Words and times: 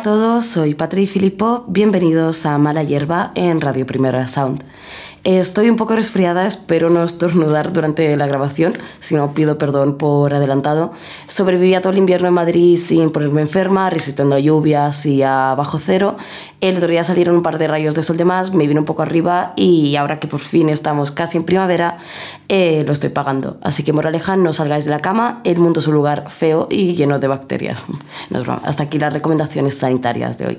a 0.00 0.02
todos, 0.02 0.46
soy 0.46 0.74
Patri 0.74 1.06
Filippo, 1.06 1.66
bienvenidos 1.68 2.46
a 2.46 2.56
Mala 2.56 2.82
Hierba 2.82 3.32
en 3.34 3.60
Radio 3.60 3.84
Primera 3.84 4.26
Sound. 4.26 4.64
Estoy 5.22 5.68
un 5.68 5.76
poco 5.76 5.94
resfriada, 5.96 6.46
espero 6.46 6.88
no 6.88 7.04
estornudar 7.04 7.74
durante 7.74 8.16
la 8.16 8.26
grabación, 8.26 8.72
si 9.00 9.14
no 9.14 9.34
pido 9.34 9.58
perdón 9.58 9.98
por 9.98 10.32
adelantado. 10.32 10.92
Sobreviví 11.26 11.74
a 11.74 11.82
todo 11.82 11.92
el 11.92 11.98
invierno 11.98 12.28
en 12.28 12.32
Madrid 12.32 12.78
sin 12.78 13.10
ponerme 13.10 13.42
enferma, 13.42 13.90
resistiendo 13.90 14.36
a 14.36 14.38
lluvias 14.38 15.04
y 15.04 15.22
a 15.22 15.54
bajo 15.54 15.78
cero. 15.78 16.16
El 16.62 16.78
otro 16.78 16.88
día 16.88 17.04
salieron 17.04 17.36
un 17.36 17.42
par 17.42 17.58
de 17.58 17.68
rayos 17.68 17.94
de 17.94 18.02
sol 18.02 18.16
de 18.16 18.24
más, 18.24 18.54
me 18.54 18.66
vino 18.66 18.80
un 18.80 18.86
poco 18.86 19.02
arriba 19.02 19.52
y 19.56 19.94
ahora 19.96 20.20
que 20.20 20.26
por 20.26 20.40
fin 20.40 20.70
estamos 20.70 21.10
casi 21.10 21.36
en 21.36 21.44
primavera, 21.44 21.98
eh, 22.48 22.82
lo 22.86 22.92
estoy 22.94 23.10
pagando. 23.10 23.58
Así 23.60 23.82
que 23.82 23.92
moraleja, 23.92 24.36
no 24.36 24.54
salgáis 24.54 24.86
de 24.86 24.90
la 24.90 25.00
cama, 25.00 25.42
el 25.44 25.58
mundo 25.58 25.80
es 25.80 25.86
un 25.86 25.94
lugar 25.94 26.30
feo 26.30 26.66
y 26.70 26.94
lleno 26.94 27.18
de 27.18 27.28
bacterias. 27.28 27.84
Hasta 28.64 28.84
aquí 28.84 28.98
las 28.98 29.12
recomendaciones 29.12 29.76
sanitarias 29.76 30.38
de 30.38 30.46
hoy. 30.46 30.58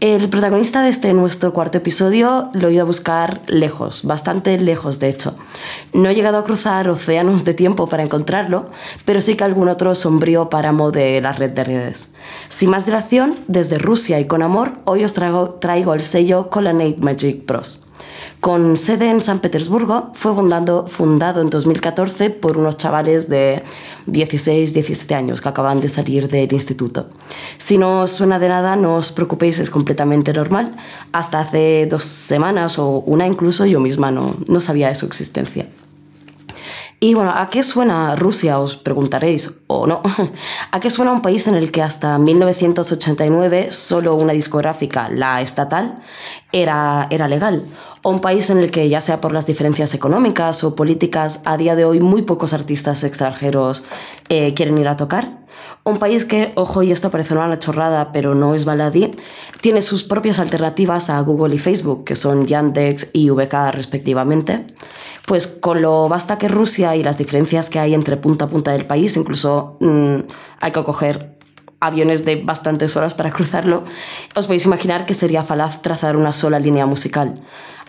El 0.00 0.28
protagonista 0.28 0.82
de 0.82 0.90
este 0.90 1.14
nuestro 1.14 1.54
cuarto 1.54 1.78
episodio 1.78 2.50
lo 2.52 2.68
he 2.68 2.74
ido 2.74 2.82
a 2.82 2.86
buscar 2.86 3.40
lejos, 3.46 4.02
bastante 4.02 4.60
lejos 4.60 4.98
de 4.98 5.08
hecho. 5.08 5.38
No 5.94 6.10
he 6.10 6.14
llegado 6.14 6.36
a 6.36 6.44
cruzar 6.44 6.86
océanos 6.90 7.46
de 7.46 7.54
tiempo 7.54 7.88
para 7.88 8.02
encontrarlo, 8.02 8.66
pero 9.06 9.22
sí 9.22 9.36
que 9.36 9.44
algún 9.44 9.68
otro 9.68 9.94
sombrío 9.94 10.50
páramo 10.50 10.90
de 10.92 11.22
la 11.22 11.32
red 11.32 11.48
de 11.48 11.64
redes. 11.64 12.10
Sin 12.50 12.68
más 12.68 12.84
dilación, 12.84 13.36
desde 13.48 13.78
Rusia 13.78 14.20
y 14.20 14.26
con 14.26 14.42
amor, 14.42 14.72
hoy 14.84 15.02
os 15.02 15.14
traigo, 15.14 15.54
traigo 15.54 15.94
el 15.94 16.02
sello 16.02 16.50
Colonnade 16.50 16.98
Magic 16.98 17.46
Bros. 17.46 17.86
Con 18.40 18.76
sede 18.76 19.10
en 19.10 19.20
San 19.20 19.40
Petersburgo, 19.40 20.10
fue 20.14 20.34
fundado, 20.34 21.40
en 21.40 21.50
2014 21.50 22.30
por 22.30 22.58
unos 22.58 22.76
chavales 22.76 23.28
de 23.28 23.62
16, 24.06 24.74
17 24.74 25.14
años 25.14 25.40
que 25.40 25.48
acaban 25.48 25.80
de 25.80 25.88
salir 25.88 26.28
del 26.28 26.52
instituto. 26.52 27.08
Si 27.58 27.78
no 27.78 28.02
os 28.02 28.12
suena 28.12 28.38
de 28.38 28.48
nada, 28.48 28.76
no 28.76 28.96
os 28.96 29.12
preocupéis, 29.12 29.58
es 29.58 29.70
completamente 29.70 30.32
normal. 30.32 30.76
Hasta 31.12 31.40
hace 31.40 31.86
dos 31.86 32.04
semanas 32.04 32.78
o 32.78 33.00
una 33.06 33.26
incluso 33.26 33.66
yo 33.66 33.80
misma 33.80 34.10
no, 34.10 34.36
no 34.48 34.60
sabía 34.60 34.88
de 34.88 34.94
su 34.94 35.06
existencia. 35.06 35.66
Y 36.98 37.12
bueno, 37.12 37.30
¿a 37.36 37.50
qué 37.50 37.62
suena 37.62 38.16
Rusia? 38.16 38.58
Os 38.58 38.76
preguntaréis, 38.76 39.60
o 39.66 39.86
no. 39.86 40.00
¿A 40.70 40.80
qué 40.80 40.88
suena 40.88 41.12
un 41.12 41.20
país 41.20 41.46
en 41.46 41.54
el 41.54 41.70
que 41.70 41.82
hasta 41.82 42.16
1989 42.16 43.70
solo 43.70 44.14
una 44.14 44.32
discográfica, 44.32 45.10
la 45.10 45.42
estatal, 45.42 45.96
era, 46.62 47.06
era 47.10 47.28
legal? 47.28 47.62
¿O 48.02 48.10
un 48.10 48.20
país 48.20 48.50
en 48.50 48.58
el 48.58 48.70
que, 48.70 48.88
ya 48.88 49.00
sea 49.00 49.20
por 49.20 49.32
las 49.32 49.46
diferencias 49.46 49.92
económicas 49.94 50.64
o 50.64 50.74
políticas, 50.74 51.42
a 51.44 51.56
día 51.56 51.74
de 51.74 51.84
hoy 51.84 52.00
muy 52.00 52.22
pocos 52.22 52.52
artistas 52.52 53.04
extranjeros 53.04 53.84
eh, 54.28 54.54
quieren 54.54 54.78
ir 54.78 54.88
a 54.88 54.96
tocar? 54.96 55.44
Un 55.84 55.98
país 55.98 56.24
que, 56.24 56.52
ojo, 56.54 56.82
y 56.82 56.92
esto 56.92 57.10
parece 57.10 57.34
una 57.34 57.58
chorrada, 57.58 58.12
pero 58.12 58.34
no 58.34 58.54
es 58.54 58.64
baladí, 58.64 59.10
tiene 59.60 59.82
sus 59.82 60.04
propias 60.04 60.38
alternativas 60.38 61.10
a 61.10 61.20
Google 61.20 61.54
y 61.54 61.58
Facebook, 61.58 62.04
que 62.04 62.14
son 62.14 62.46
Yandex 62.46 63.10
y 63.12 63.30
VK 63.30 63.72
respectivamente. 63.72 64.66
Pues 65.26 65.46
con 65.46 65.82
lo 65.82 66.08
basta 66.08 66.38
que 66.38 66.48
Rusia 66.48 66.94
y 66.96 67.02
las 67.02 67.18
diferencias 67.18 67.68
que 67.68 67.78
hay 67.78 67.94
entre 67.94 68.16
punta 68.16 68.46
a 68.46 68.48
punta 68.48 68.72
del 68.72 68.86
país, 68.86 69.16
incluso 69.16 69.76
mm, 69.80 70.18
hay 70.60 70.72
que 70.72 70.84
coger 70.84 71.35
aviones 71.80 72.24
de 72.24 72.36
bastantes 72.36 72.96
horas 72.96 73.14
para 73.14 73.30
cruzarlo, 73.30 73.84
os 74.34 74.46
podéis 74.46 74.64
imaginar 74.64 75.06
que 75.06 75.14
sería 75.14 75.42
falaz 75.42 75.82
trazar 75.82 76.16
una 76.16 76.32
sola 76.32 76.58
línea 76.58 76.86
musical. 76.86 77.40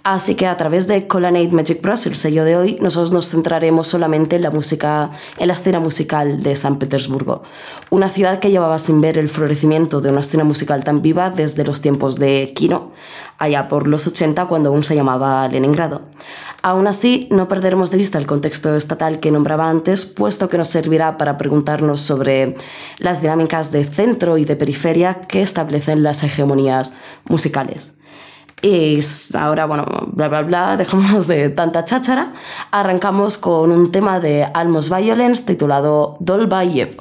Así 0.09 0.35
que 0.35 0.47
a 0.47 0.55
través 0.55 0.87
de 0.87 1.05
Colonnade 1.05 1.49
Magic 1.49 1.81
Bros, 1.81 2.05
el 2.05 2.15
sello 2.15 2.45
de 2.45 2.55
hoy, 2.55 2.77
nosotros 2.79 3.11
nos 3.11 3.29
centraremos 3.29 3.87
solamente 3.87 4.37
en 4.37 4.41
la 4.41 4.51
música, 4.51 5.11
en 5.37 5.47
la 5.47 5.53
escena 5.53 5.81
musical 5.81 6.41
de 6.43 6.55
San 6.55 6.79
Petersburgo, 6.79 7.43
una 7.89 8.09
ciudad 8.09 8.39
que 8.39 8.49
llevaba 8.49 8.79
sin 8.79 9.01
ver 9.01 9.17
el 9.17 9.27
florecimiento 9.27 9.99
de 9.99 10.09
una 10.09 10.21
escena 10.21 10.45
musical 10.45 10.85
tan 10.85 11.01
viva 11.01 11.29
desde 11.29 11.65
los 11.65 11.81
tiempos 11.81 12.19
de 12.19 12.53
Kino, 12.55 12.93
allá 13.37 13.67
por 13.67 13.85
los 13.85 14.07
80 14.07 14.45
cuando 14.45 14.69
aún 14.69 14.85
se 14.85 14.95
llamaba 14.95 15.45
Leningrado. 15.49 16.03
Aún 16.61 16.87
así, 16.87 17.27
no 17.29 17.49
perderemos 17.49 17.91
de 17.91 17.97
vista 17.97 18.17
el 18.17 18.27
contexto 18.27 18.77
estatal 18.77 19.19
que 19.19 19.31
nombraba 19.31 19.69
antes, 19.69 20.05
puesto 20.05 20.47
que 20.47 20.57
nos 20.57 20.69
servirá 20.69 21.17
para 21.17 21.37
preguntarnos 21.37 21.99
sobre 21.99 22.55
las 22.99 23.21
dinámicas 23.21 23.73
de 23.73 23.83
centro 23.83 24.37
y 24.37 24.45
de 24.45 24.55
periferia 24.55 25.15
que 25.15 25.41
establecen 25.41 26.01
las 26.01 26.23
hegemonías 26.23 26.93
musicales. 27.27 27.96
Y 28.61 28.99
ahora, 29.35 29.65
bueno, 29.65 29.85
bla, 30.13 30.27
bla, 30.27 30.41
bla, 30.41 30.77
dejamos 30.77 31.27
de 31.27 31.49
tanta 31.49 31.83
cháchara. 31.83 32.33
Arrancamos 32.71 33.37
con 33.37 33.71
un 33.71 33.91
tema 33.91 34.19
de 34.19 34.45
Almos 34.53 34.89
Violence 34.89 35.45
titulado 35.45 36.17
Dolbayev. 36.19 36.97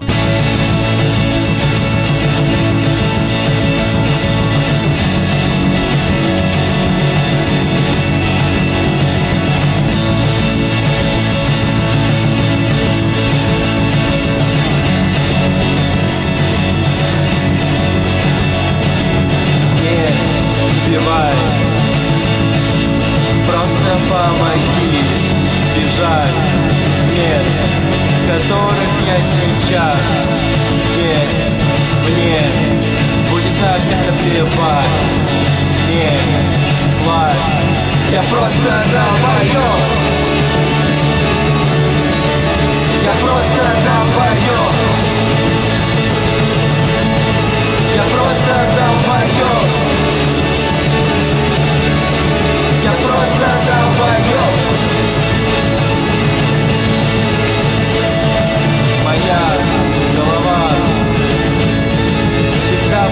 просто 23.66 23.98
помоги 24.08 25.02
сбежать 25.74 26.38
с 26.94 27.10
мест, 27.16 27.56
в 28.12 28.26
которых 28.28 28.90
я 29.06 29.16
сейчас, 29.18 29.98
где 30.90 31.18
мне 32.08 32.40
будет 33.30 33.60
на 33.60 33.74
всех 33.80 33.98
наплевать. 34.06 34.96
Не 35.88 36.10
плачь, 37.02 37.46
я 38.12 38.22
просто 38.22 38.84
долбоёб. 38.92 39.80
Я 43.04 43.12
просто 43.20 43.62
долбоёб. 43.84 44.74
Я 47.94 48.04
просто 48.14 48.54
долбоёб. 48.76 49.55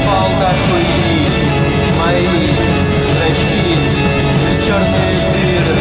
палка 0.07 0.51
твои 0.67 1.29
мои 1.99 2.49
прыжки 3.13 3.79
Через 4.41 4.67
черные 4.67 5.17
дыры 5.33 5.79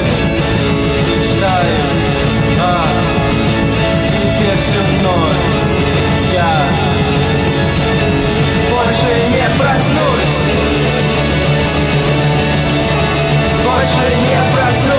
мечтаю 1.08 1.80
о 2.60 2.88
тебе 4.08 4.52
всю 4.58 4.84
ночь 5.04 5.44
Я 6.34 6.54
больше 8.70 9.14
не 9.30 9.48
проснусь. 9.58 10.34
Больше 13.64 14.16
не 14.26 14.56
проснусь. 14.56 14.93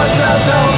mostra 0.00 0.40
tão 0.46 0.69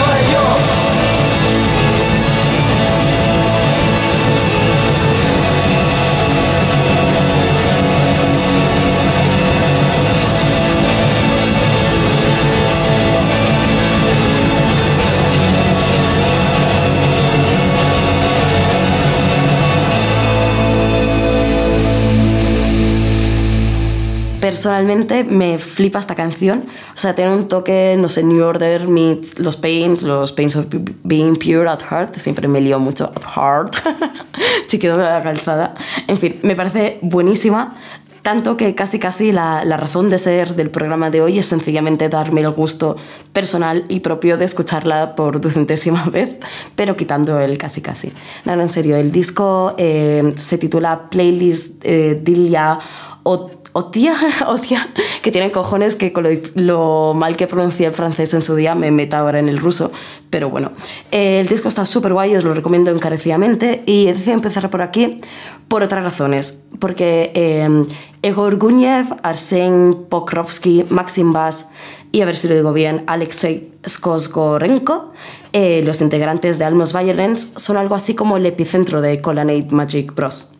personalmente 24.52 25.24
me 25.24 25.58
flipa 25.58 25.98
esta 25.98 26.14
canción. 26.14 26.66
O 26.94 26.96
sea, 26.98 27.14
tiene 27.14 27.34
un 27.34 27.48
toque, 27.48 27.96
no 27.98 28.10
sé, 28.10 28.22
New 28.22 28.44
Order 28.44 28.86
meets 28.86 29.38
los 29.38 29.56
Pains, 29.56 30.02
los 30.02 30.32
Pains 30.32 30.56
of 30.56 30.66
Being 31.04 31.36
Pure 31.36 31.70
at 31.70 31.80
Heart. 31.80 32.16
Siempre 32.16 32.48
me 32.48 32.60
lío 32.60 32.78
mucho 32.78 33.10
at 33.16 33.24
Heart. 33.24 33.76
Chiquito 34.66 34.98
de 34.98 35.04
la 35.04 35.22
calzada. 35.22 35.74
En 36.06 36.18
fin, 36.18 36.38
me 36.42 36.54
parece 36.54 36.98
buenísima. 37.00 37.78
Tanto 38.20 38.58
que 38.58 38.74
casi 38.74 38.98
casi 38.98 39.32
la, 39.32 39.64
la, 39.64 39.78
razón 39.78 40.10
de 40.10 40.18
ser 40.18 40.54
del 40.54 40.70
programa 40.70 41.08
de 41.08 41.22
hoy 41.22 41.38
es 41.38 41.46
sencillamente 41.46 42.10
darme 42.10 42.42
el 42.42 42.50
gusto 42.50 42.96
personal 43.32 43.84
y 43.88 44.00
propio 44.00 44.36
de 44.36 44.44
escucharla 44.44 45.14
por 45.14 45.40
ducentésima 45.40 46.04
vez, 46.12 46.38
pero 46.76 46.94
quitando 46.94 47.40
el 47.40 47.56
casi 47.56 47.80
casi. 47.80 48.12
No, 48.44 48.54
no, 48.54 48.62
en 48.62 48.68
serio, 48.68 48.96
el 48.96 49.10
disco 49.10 49.74
eh, 49.78 50.34
se 50.36 50.58
titula 50.58 51.08
Playlist 51.08 51.84
eh, 51.84 52.20
Dilia 52.22 52.78
o 53.24 53.50
Otia, 53.72 54.14
Otia, 54.46 54.88
que 55.22 55.30
tienen 55.30 55.50
cojones 55.50 55.96
que 55.96 56.12
con 56.12 56.26
lo, 56.54 57.14
mal 57.14 57.36
que 57.36 57.46
pronuncié 57.46 57.86
el 57.86 57.92
francés 57.92 58.34
en 58.34 58.42
su 58.42 58.54
día 58.54 58.74
me 58.74 58.90
meta 58.90 59.18
ahora 59.18 59.38
en 59.38 59.48
el 59.48 59.58
ruso. 59.58 59.92
Pero 60.30 60.50
bueno, 60.50 60.72
eh, 61.10 61.40
el 61.40 61.48
disco 61.48 61.68
está 61.68 61.84
súper 61.84 62.12
guay, 62.12 62.36
os 62.36 62.44
lo 62.44 62.54
recomiendo 62.54 62.90
encarecidamente. 62.90 63.82
Y 63.86 64.06
he 64.06 64.12
decidido 64.12 64.34
empezar 64.34 64.68
por 64.70 64.82
aquí 64.82 65.20
por 65.68 65.82
otras 65.82 66.04
razones. 66.04 66.64
Porque 66.78 67.32
eh, 67.34 67.86
Egor 68.22 68.58
Guniev, 68.58 69.06
Arsen 69.22 70.06
Pokrovsky, 70.08 70.84
Maxim 70.90 71.32
Bass 71.32 71.70
y 72.12 72.20
a 72.20 72.26
ver 72.26 72.36
si 72.36 72.46
lo 72.46 72.54
digo 72.54 72.74
bien, 72.74 73.04
Alexei 73.06 73.72
Skosgorenko, 73.88 75.12
eh, 75.54 75.82
los 75.84 76.02
integrantes 76.02 76.58
de 76.58 76.66
Almos 76.66 76.92
Violence, 76.92 77.48
son 77.56 77.78
algo 77.78 77.94
así 77.94 78.14
como 78.14 78.36
el 78.36 78.44
epicentro 78.44 79.00
de 79.00 79.22
Colonnade 79.22 79.68
Magic 79.70 80.14
Bros 80.14 80.52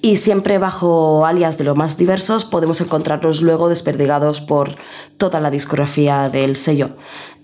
y 0.00 0.16
siempre 0.16 0.58
bajo 0.58 1.26
alias 1.26 1.58
de 1.58 1.64
lo 1.64 1.74
más 1.74 1.96
diversos 1.96 2.44
podemos 2.44 2.80
encontrarlos 2.80 3.42
luego 3.42 3.68
desperdigados 3.68 4.40
por 4.40 4.76
toda 5.16 5.40
la 5.40 5.50
discografía 5.50 6.28
del 6.28 6.56
sello. 6.56 6.96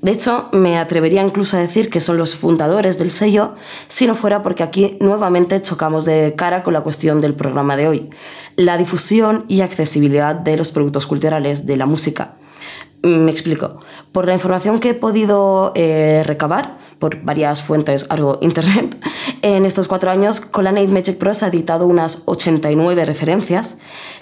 De 0.03 0.13
hecho, 0.13 0.49
me 0.53 0.77
atrevería 0.77 1.23
incluso 1.23 1.57
a 1.57 1.61
decir 1.61 1.89
que 1.89 1.99
son 1.99 2.19
los 2.19 2.37
fundadores 2.37 2.99
del 2.99 3.11
sello, 3.11 3.55
si 3.89 4.07
no 4.07 4.15
fuera 4.15 4.43
porque 4.43 4.63
aquí 4.63 4.99
nuevamente 5.01 5.63
chocamos 5.63 6.05
de 6.05 6.35
cara 6.37 6.63
con 6.63 6.75
la 6.75 6.83
cuestión 6.83 7.23
del 7.23 7.35
programa 7.35 7.75
de 7.77 7.89
hoy, 7.89 8.11
la 8.57 8.77
difusión 8.77 9.47
y 9.49 9.63
accesibilidad 9.63 10.35
de 10.35 10.59
los 10.59 10.71
productos 10.73 11.07
culturales 11.07 11.65
de 11.65 11.79
la 11.79 11.87
música. 11.87 12.37
Me 13.05 13.31
explico. 13.31 13.81
Por 14.13 14.27
la 14.27 14.33
información 14.33 14.81
que 14.81 14.91
he 14.91 14.95
podido 14.95 15.73
eh, 15.75 16.23
recabar 16.25 16.79
por 16.99 17.23
varias 17.23 17.61
fuentes, 17.61 18.07
algo 18.09 18.39
internet, 18.43 18.97
en 19.43 19.67
estos 19.67 19.89
cuatro 19.89 20.11
años 20.11 20.41
Colonnade 20.41 20.89
Magic 20.89 21.19
Bros 21.19 21.43
ha 21.43 21.49
editado 21.49 21.87
unas 21.87 22.23
89 22.25 23.05
referencias, 23.05 23.77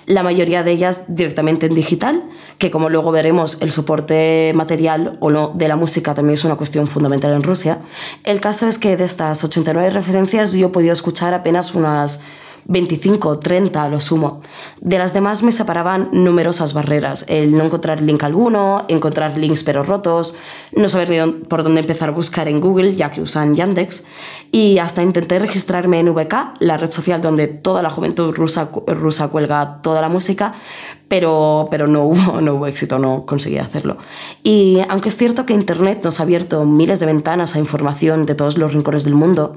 la 0.07 0.25
mayoría 0.25 0.65
de 0.65 0.73
ellas 0.73 1.05
directamente 1.15 1.67
en 1.67 1.75
digital, 1.75 2.25
que 2.59 2.73
como 2.73 2.89
luego 2.89 3.13
veremos 3.13 3.59
el 3.61 3.71
soporte 3.71 4.51
material 4.57 5.17
o 5.21 5.31
no 5.31 5.53
de 5.55 5.69
la 5.69 5.77
música 5.77 6.13
también 6.13 6.35
es 6.35 6.45
una 6.45 6.57
cuestión 6.57 6.89
fundamental 6.89 7.33
en 7.35 7.45
Rusia. 7.45 7.83
El 8.25 8.41
caso 8.41 8.67
es 8.67 8.79
que 8.79 8.97
de 8.97 9.05
estas 9.05 9.45
89 9.45 9.91
referencias 9.91 10.53
yo 10.55 10.67
he 10.67 10.71
podido 10.71 10.93
escuchar 10.93 11.35
apenas 11.35 11.77
unas 11.77 12.21
25, 12.67 13.39
30 13.39 13.83
a 13.83 13.89
lo 13.89 14.01
sumo. 14.01 14.41
De 14.81 14.99
las 14.99 15.15
demás 15.15 15.43
me 15.43 15.53
separaban 15.53 16.09
numerosas 16.13 16.75
barreras, 16.75 17.25
el 17.29 17.57
no 17.57 17.65
encontrar 17.65 18.01
link 18.03 18.23
alguno, 18.23 18.85
encontrar 18.89 19.37
links 19.37 19.63
pero 19.63 19.83
rotos, 19.83 20.35
no 20.77 20.89
saber 20.89 21.11
ni 21.11 21.33
por 21.45 21.63
dónde 21.63 21.81
empezar 21.81 22.11
a 22.11 22.13
buscar 22.13 22.49
en 22.49 22.61
Google, 22.61 22.95
ya 22.95 23.11
que 23.11 23.21
usan 23.21 23.55
Yandex, 23.55 24.05
y 24.51 24.79
hasta 24.79 25.03
intenté 25.03 25.39
registrarme 25.39 26.01
en 26.01 26.15
VK, 26.15 26.35
la 26.61 26.77
red 26.77 26.91
social 26.91 27.21
donde 27.21 27.49
toda 27.49 27.83
la 27.83 27.91
juventud 27.91 28.35
rusa, 28.35 28.71
rusa 28.87 29.29
cuelga 29.29 29.81
toda 29.83 30.01
la 30.01 30.09
música, 30.09 30.55
pero, 31.09 31.69
pero 31.71 31.87
no, 31.87 32.05
hubo, 32.05 32.41
no 32.41 32.55
hubo 32.55 32.67
éxito, 32.67 32.99
no 32.99 33.27
conseguí 33.27 33.59
hacerlo. 33.59 33.99
Y 34.43 34.79
aunque 34.89 35.09
es 35.09 35.17
cierto 35.17 35.47
que 35.47 35.53
Internet 35.53 36.01
nos 36.05 36.21
ha 36.21 36.23
abierto 36.23 36.65
miles 36.65 37.01
de 37.01 37.07
ventanas 37.07 37.55
a 37.55 37.59
información 37.59 38.27
de 38.27 38.35
todos 38.35 38.59
los 38.59 38.73
rincones 38.73 39.05
del 39.05 39.15
mundo, 39.15 39.57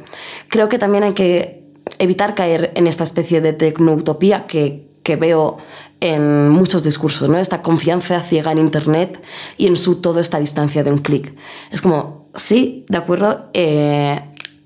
creo 0.50 0.70
que 0.70 0.78
también 0.78 1.04
hay 1.04 1.14
que 1.14 1.65
evitar 2.00 2.36
caer 2.36 2.72
en 2.76 2.88
esta 2.88 3.04
especie 3.04 3.42
de 3.42 3.54
tecnoutopía 3.54 4.48
que, 4.48 4.88
que 5.04 5.16
veo 5.16 5.58
en 6.00 6.50
muchos 6.50 6.84
discursos, 6.84 7.30
¿no? 7.30 7.38
Esta 7.38 7.62
confianza 7.62 8.22
ciega 8.22 8.52
en 8.52 8.58
Internet 8.58 9.22
y 9.58 9.68
en 9.68 9.78
su 9.78 10.02
todo 10.02 10.20
esta 10.20 10.40
distancia 10.40 10.84
de 10.84 10.92
un 10.92 10.98
clic. 11.00 11.34
Es 11.72 11.82
como, 11.82 12.30
sí, 12.36 12.86
de 12.90 12.98
acuerdo, 12.98 13.50
eh, 13.54 14.20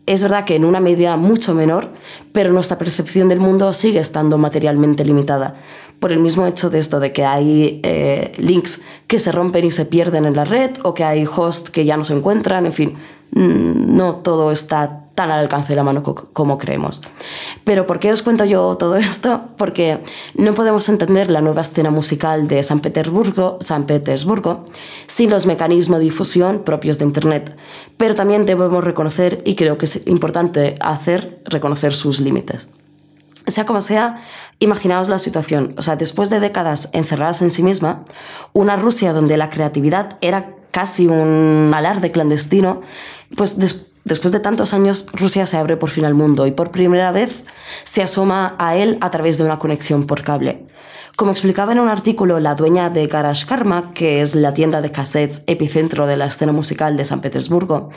es 0.06 0.24
verdad 0.24 0.44
que 0.44 0.56
en 0.56 0.66
una 0.66 0.80
medida 0.80 1.18
mucho 1.18 1.54
menor, 1.54 1.92
pero 2.32 2.52
nuestra 2.52 2.80
percepción 2.80 3.30
del 3.30 3.40
mundo 3.40 3.72
sigue 3.74 4.00
estando 4.00 4.40
materialmente 4.40 5.06
limitada. 5.06 5.56
Por 6.00 6.12
el 6.12 6.20
mismo 6.20 6.48
hecho 6.48 6.72
de 6.72 6.80
esto, 6.80 7.00
de 7.00 7.14
que 7.14 7.26
hay 7.26 7.80
eh, 7.84 8.32
links 8.38 8.82
que 9.06 9.20
se 9.20 9.32
rompen 9.32 9.66
y 9.66 9.72
se 9.72 9.86
pierden 9.86 10.26
en 10.26 10.36
la 10.36 10.46
red, 10.46 10.72
o 10.84 10.96
que 10.96 11.04
hay 11.04 11.28
hosts 11.28 11.70
que 11.70 11.86
ya 11.86 11.96
no 11.96 12.06
se 12.06 12.14
encuentran, 12.14 12.66
en 12.66 12.74
fin, 12.74 12.96
mm, 13.32 13.96
no 13.96 14.16
todo 14.16 14.52
está 14.52 15.09
tan 15.20 15.32
al 15.32 15.40
alcance 15.40 15.74
de 15.74 15.76
la 15.76 15.84
mano 15.84 16.02
como 16.02 16.58
creemos. 16.58 17.02
Pero 17.66 17.86
¿por 17.86 18.00
qué 18.00 18.10
os 18.10 18.24
cuento 18.24 18.46
yo 18.46 18.78
todo 18.78 18.96
esto? 18.96 19.50
Porque 19.58 20.02
no 20.34 20.54
podemos 20.54 20.88
entender 20.88 21.30
la 21.30 21.42
nueva 21.42 21.60
escena 21.60 21.92
musical 21.92 22.48
de 22.48 22.64
San 22.64 22.80
Petersburgo, 22.80 23.58
San 23.60 23.84
Petersburgo 23.84 24.64
sin 25.08 25.30
los 25.30 25.46
mecanismos 25.46 26.00
de 26.00 26.06
difusión 26.06 26.60
propios 26.60 27.00
de 27.00 27.04
Internet. 27.04 27.58
Pero 27.98 28.16
también 28.16 28.46
debemos 28.46 28.82
reconocer, 28.82 29.42
y 29.44 29.56
creo 29.56 29.78
que 29.78 29.88
es 29.88 30.08
importante 30.08 30.76
hacer, 30.80 31.42
reconocer 31.44 31.94
sus 31.94 32.22
límites. 32.22 32.70
Sea 33.46 33.66
como 33.66 33.82
sea, 33.82 34.24
imaginaos 34.60 35.10
la 35.10 35.20
situación. 35.20 35.76
O 35.78 35.82
sea, 35.82 35.98
después 35.98 36.30
de 36.30 36.40
décadas 36.40 36.92
encerradas 36.94 37.42
en 37.42 37.52
sí 37.52 37.62
misma, 37.62 38.06
una 38.54 38.78
Rusia 38.78 39.12
donde 39.12 39.36
la 39.36 39.50
creatividad 39.50 40.18
era 40.22 40.56
casi 40.72 41.08
un 41.08 41.74
alarde 41.76 42.10
clandestino, 42.10 42.80
pues 43.36 43.60
después 43.60 43.89
Después 44.10 44.32
de 44.32 44.40
tantos 44.40 44.74
años, 44.74 45.06
Rusia 45.14 45.46
se 45.46 45.56
abre 45.56 45.78
por 45.78 45.92
fin 45.92 46.04
al 46.04 46.16
mundo 46.16 46.48
y 46.48 46.52
por 46.52 46.72
primera 46.72 47.12
vez 47.12 47.44
se 47.84 48.02
asoma 48.02 48.56
a 48.58 48.76
él 48.76 48.98
a 49.02 49.12
través 49.12 49.38
de 49.38 49.44
una 49.44 49.60
conexión 49.60 50.08
por 50.08 50.24
cable. 50.24 50.66
Como 51.16 51.30
explicaba 51.30 51.74
en 51.74 51.80
un 51.80 51.90
artículo 51.90 52.40
la 52.40 52.56
dueña 52.56 52.90
de 52.90 53.06
Garage 53.06 53.46
Karma, 53.46 53.92
que 53.94 54.22
es 54.22 54.34
la 54.34 54.56
tienda 54.56 54.82
de 54.82 54.92
cassettes 54.92 55.44
epicentro 55.46 56.08
de 56.08 56.18
la 56.18 56.26
escena 56.26 56.52
musical 56.52 56.98
de 56.98 57.06
San 57.06 57.22
Petersburgo, 57.22 57.90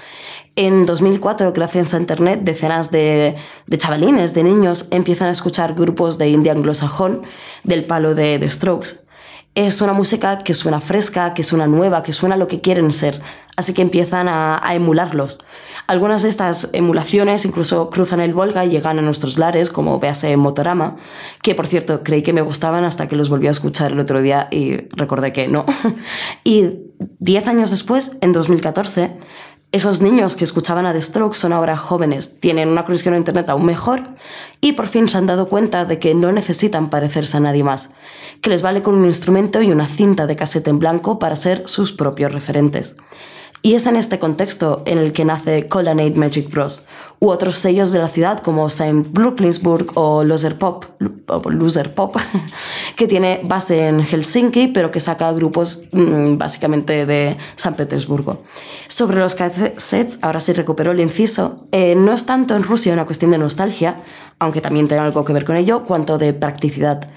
en 0.54 0.84
2004, 0.84 1.50
gracias 1.54 1.94
a 1.94 1.96
Internet, 1.96 2.40
decenas 2.42 2.90
de, 2.90 3.34
de 3.66 3.78
chavalines, 3.78 4.34
de 4.34 4.42
niños, 4.42 4.88
empiezan 4.90 5.28
a 5.28 5.30
escuchar 5.32 5.72
grupos 5.72 6.18
de 6.18 6.28
indie 6.28 6.52
anglosajón 6.52 7.22
del 7.64 7.86
palo 7.86 8.14
de 8.14 8.38
The 8.38 8.50
Strokes 8.50 9.06
es 9.54 9.82
una 9.82 9.92
música 9.92 10.38
que 10.38 10.54
suena 10.54 10.80
fresca, 10.80 11.34
que 11.34 11.42
suena 11.42 11.66
nueva, 11.66 12.02
que 12.02 12.12
suena 12.12 12.36
lo 12.36 12.48
que 12.48 12.60
quieren 12.60 12.90
ser. 12.92 13.20
Así 13.54 13.74
que 13.74 13.82
empiezan 13.82 14.28
a, 14.28 14.60
emularlos. 14.72 15.38
Algunas 15.86 16.22
de 16.22 16.30
estas 16.30 16.70
emulaciones 16.72 17.44
incluso 17.44 17.90
cruzan 17.90 18.20
el 18.20 18.32
Volga 18.32 18.64
y 18.64 18.70
llegan 18.70 18.98
a 18.98 19.02
nuestros 19.02 19.36
lares, 19.36 19.68
como 19.68 20.00
véase 20.00 20.34
Motorama, 20.38 20.96
que 21.42 21.54
por 21.54 21.66
cierto 21.66 22.02
creí 22.02 22.22
que 22.22 22.32
me 22.32 22.40
gustaban 22.40 22.84
hasta 22.84 23.08
que 23.08 23.16
los 23.16 23.28
volví 23.28 23.48
a 23.48 23.50
escuchar 23.50 23.92
el 23.92 24.00
otro 24.00 24.22
día 24.22 24.48
y 24.50 24.88
recordé 24.96 25.34
que 25.34 25.48
no. 25.48 25.66
y 26.44 26.70
diez 27.18 27.46
años 27.46 27.70
después, 27.70 28.16
en 28.22 28.32
2014, 28.32 29.18
esos 29.72 30.02
niños 30.02 30.36
que 30.36 30.44
escuchaban 30.44 30.84
a 30.84 30.92
The 30.92 31.00
Strokes 31.00 31.38
son 31.38 31.54
ahora 31.54 31.78
jóvenes, 31.78 32.40
tienen 32.40 32.68
una 32.68 32.84
conexión 32.84 33.14
a 33.14 33.16
Internet 33.16 33.48
aún 33.48 33.64
mejor 33.64 34.02
y 34.60 34.72
por 34.72 34.86
fin 34.86 35.08
se 35.08 35.16
han 35.16 35.26
dado 35.26 35.48
cuenta 35.48 35.86
de 35.86 35.98
que 35.98 36.14
no 36.14 36.30
necesitan 36.30 36.90
parecerse 36.90 37.38
a 37.38 37.40
nadie 37.40 37.64
más, 37.64 37.94
que 38.42 38.50
les 38.50 38.60
vale 38.60 38.82
con 38.82 38.94
un 38.94 39.06
instrumento 39.06 39.62
y 39.62 39.72
una 39.72 39.86
cinta 39.86 40.26
de 40.26 40.36
casete 40.36 40.68
en 40.68 40.78
blanco 40.78 41.18
para 41.18 41.36
ser 41.36 41.62
sus 41.66 41.92
propios 41.92 42.32
referentes. 42.32 42.96
Y 43.64 43.74
es 43.74 43.86
en 43.86 43.94
este 43.94 44.18
contexto 44.18 44.82
en 44.86 44.98
el 44.98 45.12
que 45.12 45.24
nace 45.24 45.68
Colonnade 45.68 46.16
Magic 46.16 46.50
Bros. 46.50 46.82
u 47.20 47.30
otros 47.30 47.58
sellos 47.58 47.92
de 47.92 48.00
la 48.00 48.08
ciudad 48.08 48.40
como 48.40 48.68
Saint 48.68 49.06
Brooklynsburg 49.12 49.92
o 49.94 50.24
Loser 50.24 50.58
Pop, 50.58 50.84
Loser 51.48 51.94
Pop, 51.94 52.16
que 52.96 53.06
tiene 53.06 53.40
base 53.44 53.86
en 53.86 54.00
Helsinki, 54.04 54.66
pero 54.66 54.90
que 54.90 54.98
saca 54.98 55.30
grupos 55.30 55.84
mm, 55.92 56.38
básicamente 56.38 57.06
de 57.06 57.36
San 57.54 57.76
Petersburgo. 57.76 58.42
Sobre 58.88 59.20
los 59.20 59.36
cassettes, 59.36 60.18
ahora 60.22 60.40
sí 60.40 60.52
recupero 60.54 60.90
el 60.90 60.98
inciso, 60.98 61.68
eh, 61.70 61.94
no 61.94 62.12
es 62.12 62.26
tanto 62.26 62.56
en 62.56 62.64
Rusia 62.64 62.92
una 62.92 63.06
cuestión 63.06 63.30
de 63.30 63.38
nostalgia, 63.38 64.02
aunque 64.40 64.60
también 64.60 64.88
tiene 64.88 65.04
algo 65.04 65.24
que 65.24 65.32
ver 65.32 65.44
con 65.44 65.54
ello, 65.54 65.84
cuanto 65.84 66.18
de 66.18 66.32
practicidad. 66.32 67.08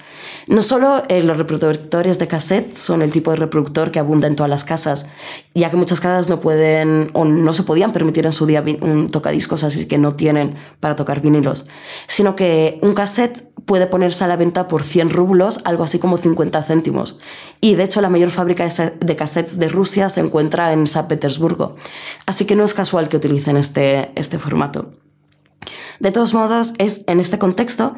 No 0.48 0.62
solo 0.62 1.02
eh, 1.08 1.22
los 1.22 1.38
reproductores 1.38 2.20
de 2.20 2.28
cassette 2.28 2.76
son 2.76 3.02
el 3.02 3.10
tipo 3.10 3.32
de 3.32 3.36
reproductor 3.36 3.90
que 3.90 3.98
abunda 3.98 4.28
en 4.28 4.36
todas 4.36 4.48
las 4.48 4.62
casas, 4.62 5.06
ya 5.54 5.70
que 5.70 5.76
muchas 5.76 6.00
casas 6.00 6.28
no 6.28 6.38
pueden 6.38 7.08
o 7.14 7.24
no 7.24 7.52
se 7.52 7.64
podían 7.64 7.92
permitir 7.92 8.26
en 8.26 8.32
su 8.32 8.46
día 8.46 8.64
un 8.80 9.08
tocadiscos, 9.10 9.64
así 9.64 9.88
que 9.88 9.98
no 9.98 10.14
tienen 10.14 10.54
para 10.78 10.94
tocar 10.94 11.20
vinilos, 11.20 11.66
sino 12.06 12.36
que 12.36 12.78
un 12.82 12.92
cassette 12.92 13.42
puede 13.64 13.88
ponerse 13.88 14.22
a 14.22 14.28
la 14.28 14.36
venta 14.36 14.68
por 14.68 14.84
100 14.84 15.10
rublos, 15.10 15.60
algo 15.64 15.82
así 15.82 15.98
como 15.98 16.16
50 16.16 16.62
céntimos. 16.62 17.18
Y 17.60 17.74
de 17.74 17.82
hecho 17.82 18.00
la 18.00 18.08
mayor 18.08 18.30
fábrica 18.30 18.68
de 18.68 19.16
cassettes 19.16 19.58
de 19.58 19.68
Rusia 19.68 20.08
se 20.08 20.20
encuentra 20.20 20.72
en 20.72 20.86
San 20.86 21.08
Petersburgo. 21.08 21.74
Así 22.24 22.44
que 22.44 22.54
no 22.54 22.62
es 22.62 22.72
casual 22.72 23.08
que 23.08 23.16
utilicen 23.16 23.56
este, 23.56 24.12
este 24.14 24.38
formato. 24.38 24.92
De 25.98 26.12
todos 26.12 26.34
modos, 26.34 26.74
es 26.78 27.02
en 27.08 27.18
este 27.18 27.38
contexto 27.38 27.96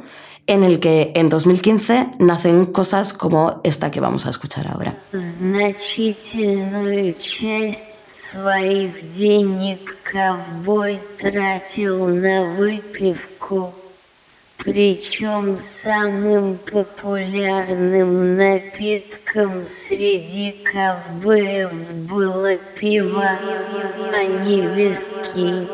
en 0.48 0.64
el 0.64 0.80
que 0.80 1.12
en 1.14 1.28
2015 1.28 2.08
nacen 2.18 2.66
cosas 2.66 3.12
como 3.12 3.60
esta 3.62 3.90
que 3.92 4.00
vamos 4.00 4.26
a 4.26 4.30
escuchar 4.30 4.66
ahora. 4.66 4.94
своих 8.32 9.10
денег 9.12 9.96
ковбой 10.02 11.00
тратил 11.18 12.06
на 12.08 12.44
выпивку. 12.44 13.72
Причем 14.58 15.56
самым 15.58 16.58
популярным 16.58 18.36
напитком 18.36 19.64
среди 19.66 20.56
ковбоев 20.64 21.72
было 22.10 22.56
пиво, 22.78 23.38
а 24.12 24.24
не 24.44 24.62
виски, 24.62 25.68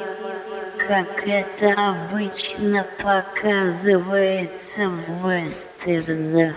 как 0.89 1.27
это 1.27 1.75
обычно 1.91 2.87
показывается 3.03 4.89
в 4.89 5.29
вестернах. 5.29 6.55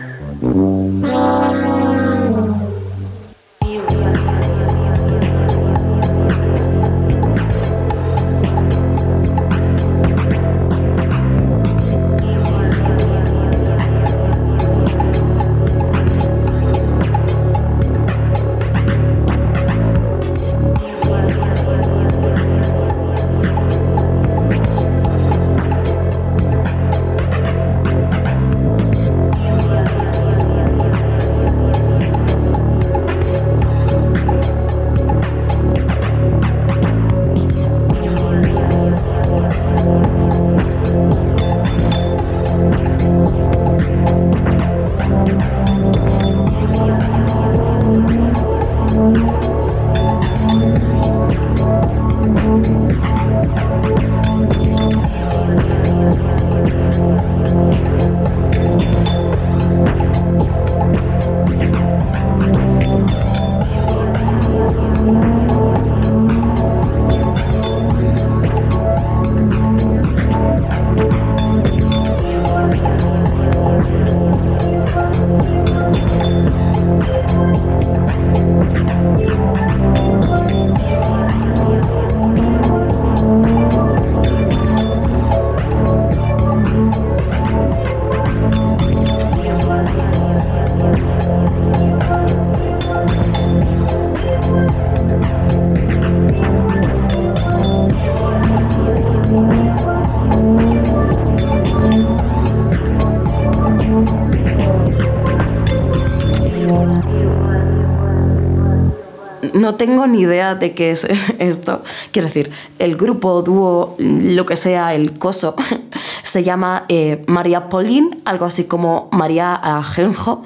No 109.53 109.75
tengo 109.75 110.07
ni 110.07 110.21
idea 110.21 110.55
de 110.55 110.73
qué 110.73 110.91
es 110.91 111.07
esto. 111.39 111.81
Quiero 112.11 112.27
decir, 112.27 112.51
el 112.79 112.95
grupo, 112.95 113.41
dúo, 113.41 113.95
lo 113.99 114.45
que 114.45 114.55
sea, 114.55 114.93
el 114.93 115.17
coso, 115.17 115.55
se 116.23 116.43
llama 116.43 116.85
eh, 116.89 117.23
María 117.27 117.69
Pauline, 117.69 118.17
algo 118.25 118.45
así 118.45 118.65
como 118.65 119.09
María 119.11 119.55
Ajenjo, 119.55 120.43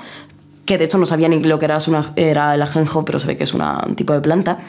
que 0.65 0.77
de 0.77 0.85
hecho 0.85 0.97
no 0.97 1.05
sabía 1.05 1.27
ni 1.27 1.41
lo 1.43 1.59
que 1.59 1.65
era, 1.65 1.77
una, 1.87 2.13
era 2.15 2.55
el 2.55 2.61
ajenjo, 2.61 3.03
pero 3.03 3.19
se 3.19 3.27
ve 3.27 3.35
que 3.35 3.43
es 3.43 3.53
un 3.53 3.95
tipo 3.95 4.13
de 4.13 4.21
planta. 4.21 4.59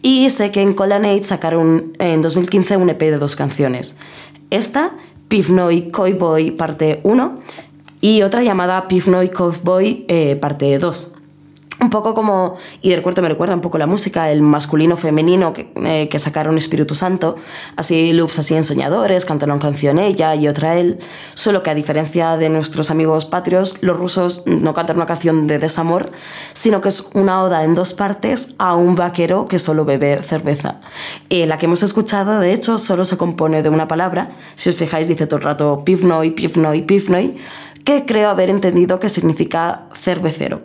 Y 0.00 0.30
sé 0.30 0.50
que 0.50 0.62
en 0.62 0.72
Colanate 0.72 1.24
sacaron 1.24 1.92
en 1.98 2.22
2015 2.22 2.76
un 2.76 2.88
EP 2.88 3.00
de 3.00 3.18
dos 3.18 3.36
canciones. 3.36 3.96
Esta, 4.50 4.92
Pivnoy 5.28 5.90
Cowboy 5.90 6.52
parte 6.52 7.00
1, 7.02 7.38
y 8.00 8.22
otra 8.22 8.42
llamada 8.42 8.88
Pivnoy 8.88 9.28
Cowboy 9.28 10.06
eh, 10.08 10.36
parte 10.36 10.78
2 10.78 11.12
un 11.80 11.90
poco 11.90 12.14
como, 12.14 12.56
y 12.82 12.90
de 12.90 12.96
recuerdo 12.96 13.22
me 13.22 13.28
recuerda 13.28 13.54
un 13.54 13.60
poco 13.60 13.78
la 13.78 13.86
música, 13.86 14.30
el 14.30 14.42
masculino 14.42 14.96
femenino 14.96 15.52
que, 15.52 15.72
eh, 15.84 16.08
que, 16.08 16.18
sacaron 16.18 16.58
Espíritu 16.58 16.94
Santo, 16.94 17.36
así 17.76 18.12
loops 18.12 18.38
así 18.38 18.54
en 18.54 18.64
soñadores, 18.64 19.24
cantan 19.24 19.50
una 19.50 19.60
canción 19.60 19.98
ella 19.98 20.34
y 20.34 20.46
otra 20.48 20.76
él, 20.76 20.98
solo 21.34 21.62
que 21.62 21.70
a 21.70 21.74
diferencia 21.74 22.36
de 22.36 22.50
nuestros 22.50 22.90
amigos 22.90 23.24
patrios, 23.24 23.76
los 23.80 23.96
rusos 23.96 24.42
no 24.46 24.74
cantan 24.74 24.96
una 24.96 25.06
canción 25.06 25.46
de 25.46 25.58
desamor, 25.58 26.10
sino 26.52 26.80
que 26.80 26.90
es 26.90 27.10
una 27.14 27.42
oda 27.42 27.64
en 27.64 27.74
dos 27.74 27.94
partes 27.94 28.54
a 28.58 28.74
un 28.74 28.94
vaquero 28.94 29.48
que 29.48 29.58
solo 29.58 29.84
bebe 29.84 30.18
cerveza. 30.18 30.76
Eh, 31.30 31.46
la 31.46 31.56
que 31.56 31.66
hemos 31.66 31.82
escuchado, 31.82 32.40
de 32.40 32.52
hecho, 32.52 32.76
solo 32.76 33.04
se 33.04 33.16
compone 33.16 33.62
de 33.62 33.70
una 33.70 33.88
palabra, 33.88 34.32
si 34.54 34.68
os 34.68 34.76
fijáis 34.76 35.08
dice 35.08 35.26
todo 35.26 35.38
el 35.38 35.44
rato 35.44 35.82
pivnoy, 35.84 36.32
pivnoy, 36.32 36.82
pivnoy, 36.82 37.36
que 37.84 38.04
creo 38.04 38.28
haber 38.28 38.50
entendido 38.50 39.00
que 39.00 39.08
significa 39.08 39.86
cervecero 39.94 40.62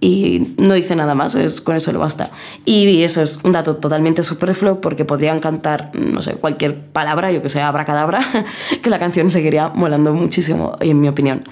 y 0.00 0.54
no 0.58 0.74
dice 0.74 0.94
nada 0.94 1.14
más, 1.14 1.34
es, 1.34 1.60
con 1.60 1.76
eso 1.76 1.90
le 1.92 1.98
basta. 1.98 2.30
Y 2.64 3.02
eso 3.02 3.22
es 3.22 3.40
un 3.44 3.52
dato 3.52 3.76
totalmente 3.76 4.22
superfluo 4.22 4.80
porque 4.80 5.04
podrían 5.04 5.40
cantar, 5.40 5.90
no 5.94 6.20
sé, 6.22 6.34
cualquier 6.34 6.78
palabra, 6.78 7.32
yo 7.32 7.42
que 7.42 7.48
sé, 7.48 7.62
abracadabra, 7.62 8.20
que 8.82 8.90
la 8.90 8.98
canción 8.98 9.30
seguiría 9.30 9.68
molando 9.68 10.12
muchísimo, 10.12 10.76
en 10.80 11.00
mi 11.00 11.08
opinión. 11.08 11.44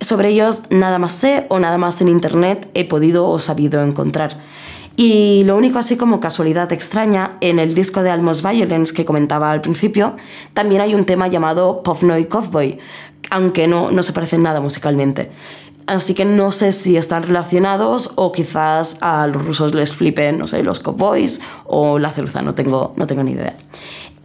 Sobre 0.00 0.30
ellos 0.30 0.62
nada 0.70 0.98
más 0.98 1.12
sé 1.12 1.46
o 1.48 1.58
nada 1.58 1.76
más 1.76 2.00
en 2.00 2.08
internet 2.08 2.70
he 2.74 2.84
podido 2.84 3.28
o 3.28 3.38
sabido 3.38 3.82
encontrar. 3.82 4.38
Y 4.96 5.44
lo 5.44 5.56
único 5.56 5.78
así 5.78 5.96
como 5.96 6.18
casualidad 6.18 6.72
extraña, 6.72 7.36
en 7.40 7.58
el 7.60 7.74
disco 7.74 8.02
de 8.02 8.10
Almost 8.10 8.44
Violence 8.44 8.92
que 8.92 9.04
comentaba 9.04 9.52
al 9.52 9.60
principio, 9.60 10.16
también 10.54 10.80
hay 10.80 10.94
un 10.94 11.04
tema 11.04 11.28
llamado 11.28 11.82
Povnoy 11.84 12.24
Cowboy, 12.24 12.78
aunque 13.30 13.68
no, 13.68 13.92
no 13.92 14.02
se 14.02 14.12
parecen 14.12 14.42
nada 14.42 14.60
musicalmente. 14.60 15.30
Así 15.88 16.12
que 16.12 16.26
no 16.26 16.52
sé 16.52 16.72
si 16.72 16.98
están 16.98 17.22
relacionados 17.22 18.12
o 18.16 18.30
quizás 18.30 18.98
a 19.00 19.26
los 19.26 19.42
rusos 19.42 19.72
les 19.72 19.94
flipen, 19.94 20.36
no 20.36 20.46
sé, 20.46 20.62
los 20.62 20.80
cowboys 20.80 21.40
o 21.64 21.98
la 21.98 22.10
cerveza, 22.10 22.42
no 22.42 22.54
tengo, 22.54 22.92
no 22.96 23.06
tengo 23.06 23.22
ni 23.22 23.32
idea. 23.32 23.56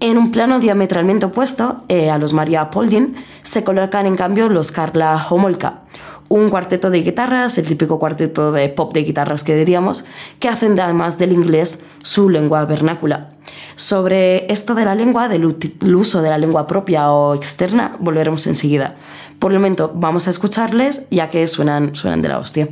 En 0.01 0.17
un 0.17 0.31
plano 0.31 0.59
diametralmente 0.59 1.25
opuesto 1.25 1.85
eh, 1.87 2.09
a 2.09 2.17
los 2.17 2.33
Maria 2.33 2.69
Poldin 2.69 3.15
se 3.43 3.63
colocan 3.63 4.05
en 4.05 4.17
cambio 4.17 4.49
los 4.49 4.73
Karla 4.73 5.25
Homolka, 5.29 5.83
un 6.27 6.49
cuarteto 6.49 6.89
de 6.89 7.01
guitarras, 7.01 7.57
el 7.57 7.65
típico 7.65 7.97
cuarteto 7.97 8.51
de 8.51 8.67
pop 8.67 8.93
de 8.93 9.03
guitarras 9.03 9.45
que 9.45 9.55
diríamos, 9.55 10.03
que 10.39 10.49
hacen 10.49 10.77
además 10.77 11.17
del 11.17 11.31
inglés 11.31 11.85
su 12.03 12.29
lengua 12.29 12.65
vernácula. 12.65 13.29
Sobre 13.75 14.51
esto 14.51 14.75
de 14.75 14.85
la 14.85 14.95
lengua, 14.95 15.27
del 15.27 15.45
uso 15.45 16.21
de 16.21 16.29
la 16.29 16.37
lengua 16.37 16.67
propia 16.67 17.11
o 17.11 17.33
externa, 17.35 17.97
volveremos 17.99 18.45
enseguida. 18.47 18.95
Por 19.39 19.51
el 19.51 19.59
momento 19.59 19.91
vamos 19.93 20.27
a 20.27 20.29
escucharles 20.29 21.07
ya 21.09 21.29
que 21.29 21.45
suenan, 21.47 21.95
suenan 21.95 22.21
de 22.21 22.27
la 22.29 22.39
hostia. 22.39 22.69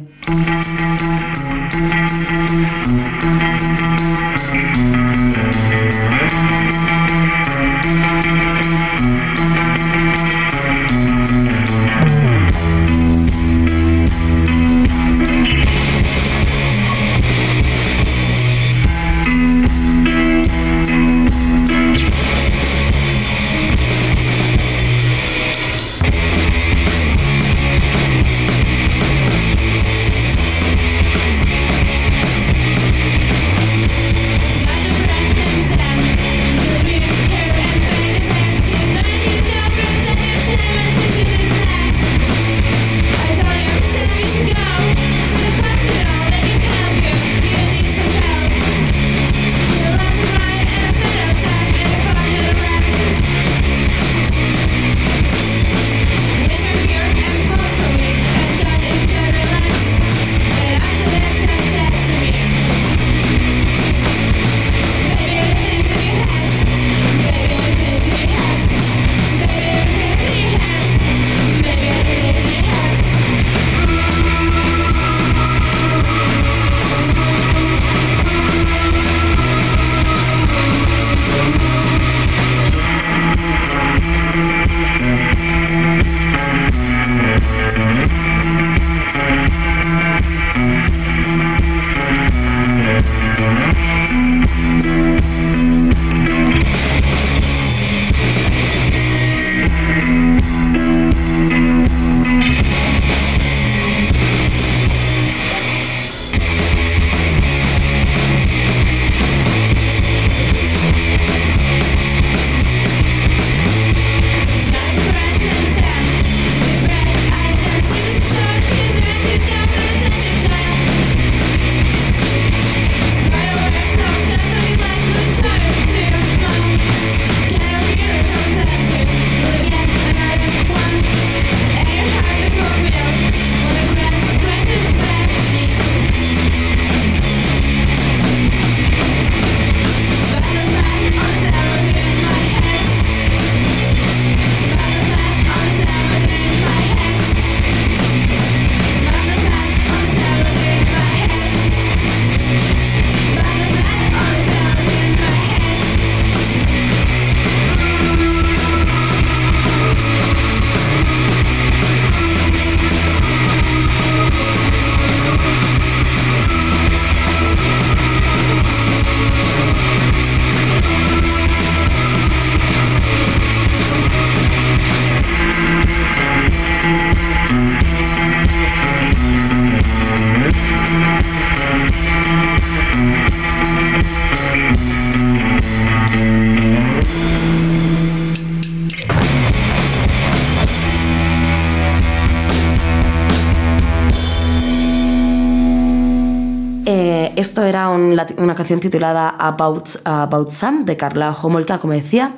Titulada 198.79 199.29
About, 199.29 199.88
About 200.05 200.51
Sam 200.51 200.86
de 200.86 200.97
Carla 200.97 201.31
Homolka, 201.31 201.79
como 201.79 201.93
decía. 201.93 202.36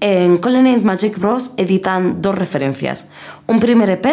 En 0.00 0.36
Colonnade 0.36 0.80
Magic 0.80 1.18
Bros 1.18 1.52
editan 1.56 2.22
dos 2.22 2.34
referencias. 2.34 3.08
Un 3.46 3.60
primer 3.60 3.90
EP 3.90 4.06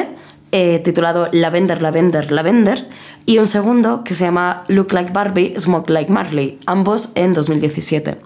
eh, 0.52 0.80
titulado 0.80 1.30
Lavender, 1.32 1.80
Lavender, 1.82 2.32
Lavender 2.32 2.90
y 3.28 3.38
un 3.38 3.46
segundo 3.46 4.04
que 4.04 4.16
se 4.16 4.26
llama 4.26 4.64
Look 4.68 4.94
Like 4.94 5.12
Barbie, 5.12 5.54
Smoke 5.60 5.92
Like 5.92 6.12
Marley, 6.12 6.58
ambos 6.66 7.10
en 7.14 7.34
2017. 7.34 8.18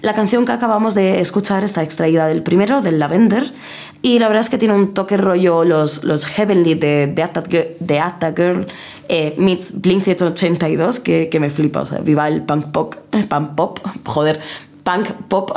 La 0.00 0.14
canción 0.14 0.46
que 0.46 0.52
acabamos 0.52 0.94
de 0.94 1.20
escuchar 1.20 1.64
está 1.64 1.82
extraída 1.82 2.26
del 2.26 2.42
primero, 2.42 2.80
del 2.80 2.98
Lavender, 2.98 3.52
y 4.00 4.18
la 4.18 4.28
verdad 4.28 4.40
es 4.40 4.48
que 4.48 4.56
tiene 4.56 4.72
un 4.72 4.94
toque 4.94 5.18
rollo 5.18 5.64
los, 5.64 6.04
los 6.04 6.24
Heavenly 6.24 6.74
de 6.74 7.12
The 7.14 8.00
Atta 8.00 8.32
Girl 8.34 8.66
eh, 9.08 9.34
meets 9.38 9.80
Blink 9.80 10.04
182 10.04 11.00
que, 11.00 11.28
que 11.28 11.40
me 11.40 11.50
flipa, 11.50 11.80
o 11.80 11.86
sea, 11.86 11.98
viva 12.00 12.28
el 12.28 12.42
punk 12.42 12.66
pop, 12.66 12.94
eh, 13.12 13.24
punk 13.28 13.54
pop, 13.54 13.78
joder, 14.04 14.40
punk 14.84 15.10
pop 15.28 15.52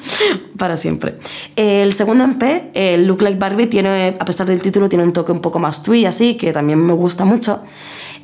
para 0.56 0.76
siempre. 0.76 1.18
El 1.56 1.92
segundo 1.92 2.24
MP, 2.24 2.70
el 2.74 3.06
Look 3.06 3.22
Like 3.22 3.38
Barbie, 3.38 3.66
tiene, 3.66 4.16
a 4.18 4.24
pesar 4.24 4.46
del 4.46 4.62
título, 4.62 4.88
tiene 4.88 5.04
un 5.04 5.12
toque 5.12 5.32
un 5.32 5.40
poco 5.40 5.58
más 5.58 5.82
twee, 5.82 6.06
así, 6.06 6.36
que 6.36 6.52
también 6.52 6.84
me 6.84 6.92
gusta 6.92 7.24
mucho. 7.24 7.62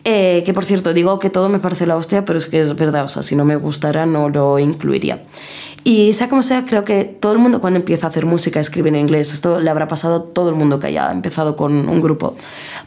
Eh, 0.09 0.45
que 0.47 0.55
por 0.55 0.65
cierto, 0.65 0.95
digo 0.95 1.19
que 1.19 1.31
todo 1.31 1.49
me 1.49 1.59
parece 1.59 1.85
la 1.85 1.97
hostia, 1.97 2.25
pero 2.25 2.39
es 2.39 2.47
que 2.47 2.61
es 2.61 2.77
verdad, 2.77 3.03
o 3.03 3.09
sea, 3.09 3.25
si 3.25 3.35
no 3.35 3.45
me 3.45 3.57
gustara 3.57 4.07
no 4.07 4.29
lo 4.29 4.57
incluiría. 4.61 5.25
Y 5.83 6.13
sea 6.13 6.29
como 6.29 6.45
sea, 6.45 6.65
creo 6.65 6.85
que 6.85 7.05
todo 7.05 7.33
el 7.33 7.39
mundo 7.39 7.61
cuando 7.61 7.81
empieza 7.81 8.07
a 8.07 8.11
hacer 8.11 8.25
música 8.25 8.61
escribe 8.61 8.89
en 8.89 8.97
inglés. 8.97 9.33
Esto 9.33 9.61
le 9.61 9.69
habrá 9.69 9.89
pasado 9.89 10.17
a 10.17 10.35
todo 10.35 10.49
el 10.49 10.55
mundo 10.55 10.79
que 10.79 10.87
haya 10.89 11.11
empezado 11.11 11.57
con 11.57 11.89
un 11.89 12.01
grupo. 12.01 12.37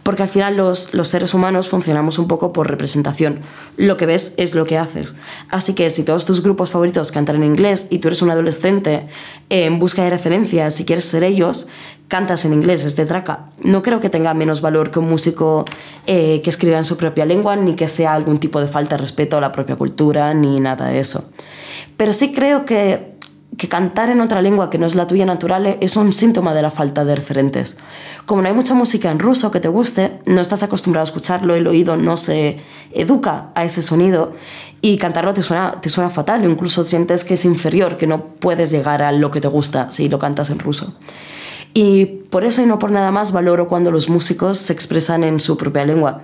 Porque 0.04 0.24
al 0.24 0.30
final 0.30 0.56
los, 0.56 0.94
los 0.94 1.10
seres 1.10 1.34
humanos 1.34 1.70
funcionamos 1.70 2.20
un 2.20 2.28
poco 2.28 2.54
por 2.54 2.70
representación. 2.70 3.40
Lo 3.78 3.96
que 3.96 4.06
ves 4.06 4.34
es 4.36 4.56
lo 4.56 4.66
que 4.66 4.78
haces. 4.78 5.16
Así 5.50 5.74
que 5.74 5.90
si 5.90 6.04
todos 6.04 6.26
tus 6.26 6.42
grupos 6.42 6.72
favoritos 6.72 7.14
cantan 7.14 7.38
en 7.38 7.46
inglés 7.46 7.88
y 7.90 8.00
tú 8.00 8.10
eres 8.10 8.22
un 8.22 8.32
adolescente 8.32 9.08
en 9.50 9.80
busca 9.80 10.04
de 10.04 10.10
referencias, 10.10 10.76
si 10.76 10.84
quieres 10.84 11.06
ser 11.06 11.24
ellos, 11.24 11.68
cantas 12.10 12.44
en 12.44 12.54
inglés, 12.54 12.84
es 12.84 12.98
de 12.98 13.06
traca. 13.06 13.46
No 13.64 13.82
creo 13.82 14.02
que 14.02 14.10
tenga 14.10 14.34
menos 14.34 14.62
valor 14.62 14.92
que 14.92 15.00
un 15.00 15.08
músico 15.08 15.64
eh, 16.08 16.42
que 16.44 16.50
escriba 16.50 16.78
en 16.78 16.84
su 16.84 16.98
propia 16.98 17.26
lengua, 17.26 17.56
ni 17.56 17.76
que 17.76 17.88
sea 17.88 18.14
algún 18.14 18.40
tipo 18.40 18.60
de 18.60 18.68
falta 18.68 18.96
de 18.96 19.02
respeto 19.02 19.38
a 19.38 19.42
la 19.42 19.52
propia 19.52 19.78
cultura, 19.78 20.34
ni 20.34 20.60
nada 20.60 20.88
de 20.88 21.00
eso. 21.00 21.30
Pero 21.96 22.12
sí 22.12 22.34
creo 22.34 22.66
que, 22.66 23.16
que 23.58 23.70
cantar 23.70 24.10
en 24.10 24.22
otra 24.22 24.42
lengua 24.42 24.72
que 24.72 24.80
no 24.80 24.88
es 24.88 24.96
la 24.96 25.06
tuya 25.06 25.28
natural 25.28 25.78
es 25.82 25.96
un 25.98 26.12
síntoma 26.12 26.56
de 26.56 26.64
la 26.64 26.72
falta 26.72 27.06
de 27.06 27.16
referentes. 27.16 27.78
Como 28.26 28.42
no 28.42 28.48
hay 28.48 28.56
mucha 28.56 28.74
música 28.74 29.12
en 29.12 29.20
ruso 29.20 29.52
que 29.52 29.60
te 29.60 29.68
guste, 29.68 30.20
no 30.26 30.42
estás 30.42 30.64
acostumbrado 30.64 31.04
a 31.04 31.10
escucharlo, 31.10 31.54
el 31.54 31.68
oído 31.68 31.96
no 31.96 32.18
se 32.18 32.58
educa 32.92 33.52
a 33.54 33.64
ese 33.64 33.84
sonido 33.84 34.34
y 34.82 34.98
cantarlo 34.98 35.36
te 35.36 35.44
suena, 35.44 35.80
te 35.80 35.90
suena 35.90 36.10
fatal, 36.10 36.44
incluso 36.46 36.84
sientes 36.84 37.24
que 37.24 37.36
es 37.36 37.46
inferior, 37.46 37.98
que 37.98 38.08
no 38.08 38.26
puedes 38.26 38.72
llegar 38.72 39.04
a 39.04 39.12
lo 39.12 39.30
que 39.30 39.42
te 39.42 39.48
gusta 39.48 39.92
si 39.92 40.10
lo 40.10 40.18
cantas 40.18 40.50
en 40.50 40.58
ruso. 40.58 40.96
Y 41.82 42.08
por 42.30 42.44
eso 42.44 42.62
y 42.62 42.66
no 42.66 42.78
por 42.78 42.92
nada 42.92 43.10
más 43.10 43.32
valoro 43.32 43.70
cuando 43.70 43.90
los 43.90 44.10
músicos 44.10 44.58
se 44.58 44.74
expresan 44.74 45.24
en 45.24 45.40
su 45.40 45.56
propia 45.56 45.86
lengua, 45.86 46.24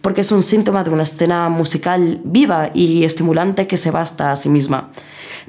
porque 0.00 0.22
es 0.22 0.32
un 0.32 0.42
síntoma 0.42 0.82
de 0.82 0.90
una 0.90 1.04
escena 1.04 1.48
musical 1.48 2.20
viva 2.24 2.72
y 2.74 3.04
estimulante 3.04 3.68
que 3.68 3.76
se 3.76 3.92
basta 3.92 4.32
a 4.32 4.36
sí 4.36 4.48
misma. 4.48 4.90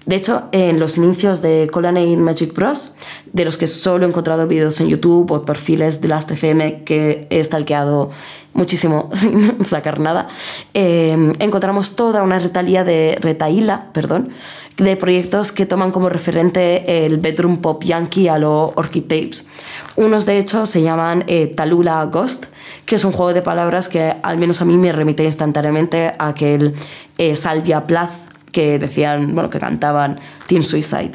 De 0.05 0.15
hecho, 0.15 0.43
en 0.51 0.79
los 0.79 0.97
inicios 0.97 1.41
de 1.41 1.69
Colonnade 1.71 2.15
Magic 2.17 2.53
Bros, 2.53 2.95
de 3.33 3.45
los 3.45 3.57
que 3.57 3.67
solo 3.67 4.05
he 4.05 4.09
encontrado 4.09 4.47
vídeos 4.47 4.79
en 4.79 4.87
YouTube 4.87 5.31
o 5.31 5.43
perfiles 5.43 5.99
de 6.01 6.07
Last.fm 6.07 6.83
que 6.83 7.27
he 7.29 7.43
stalkeado 7.43 8.11
muchísimo 8.53 9.09
sin 9.13 9.65
sacar 9.65 9.99
nada, 9.99 10.27
eh, 10.73 11.33
encontramos 11.39 11.95
toda 11.95 12.23
una 12.23 12.39
retalía 12.39 12.83
de 12.83 13.17
retaíla, 13.21 13.89
perdón, 13.93 14.29
de 14.77 14.95
proyectos 14.95 15.51
que 15.51 15.65
toman 15.65 15.91
como 15.91 16.09
referente 16.09 17.05
el 17.05 17.17
bedroom 17.17 17.57
pop 17.57 17.83
yankee 17.83 18.27
a 18.27 18.37
los 18.37 18.71
Orchid 18.75 19.03
Tapes. 19.03 19.47
Unos 19.95 20.25
de 20.25 20.37
hecho 20.37 20.65
se 20.65 20.81
llaman 20.81 21.23
eh, 21.27 21.47
Talula 21.47 22.05
Ghost, 22.05 22.45
que 22.85 22.95
es 22.95 23.03
un 23.03 23.11
juego 23.11 23.33
de 23.33 23.41
palabras 23.41 23.89
que 23.89 24.13
al 24.21 24.37
menos 24.37 24.61
a 24.61 24.65
mí 24.65 24.77
me 24.77 24.91
remite 24.91 25.23
instantáneamente 25.23 26.13
a 26.17 26.27
aquel 26.27 26.75
eh, 27.17 27.35
Salvia 27.35 27.87
Plath 27.87 28.26
que 28.57 28.79
decían, 28.79 29.35
bueno, 29.35 29.51
que 29.51 29.59
cantaban 29.59 30.19
Teen 30.47 30.63
Suicide. 30.63 31.11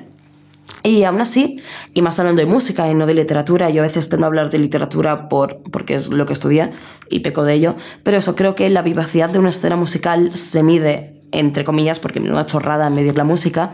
Y 0.84 1.02
aún 1.02 1.20
así, 1.20 1.60
y 1.92 2.00
más 2.00 2.20
hablando 2.20 2.40
de 2.40 2.46
música 2.46 2.88
y 2.88 2.94
no 2.94 3.04
de 3.04 3.14
literatura, 3.14 3.68
yo 3.68 3.82
a 3.82 3.86
veces 3.86 4.08
tendo 4.08 4.26
a 4.26 4.28
hablar 4.28 4.48
de 4.48 4.58
literatura 4.58 5.28
por, 5.28 5.60
porque 5.72 5.96
es 5.96 6.06
lo 6.06 6.24
que 6.24 6.34
estudié 6.34 6.70
y 7.10 7.18
peco 7.18 7.42
de 7.42 7.54
ello, 7.54 7.74
pero 8.04 8.16
eso 8.16 8.36
creo 8.36 8.54
que 8.54 8.70
la 8.70 8.82
vivacidad 8.82 9.28
de 9.28 9.40
una 9.40 9.48
escena 9.48 9.74
musical 9.74 10.30
se 10.36 10.62
mide 10.62 11.20
entre 11.32 11.64
comillas, 11.64 11.98
porque 11.98 12.20
me 12.20 12.30
una 12.30 12.46
chorrada 12.46 12.90
medir 12.90 13.16
la 13.16 13.24
música, 13.24 13.72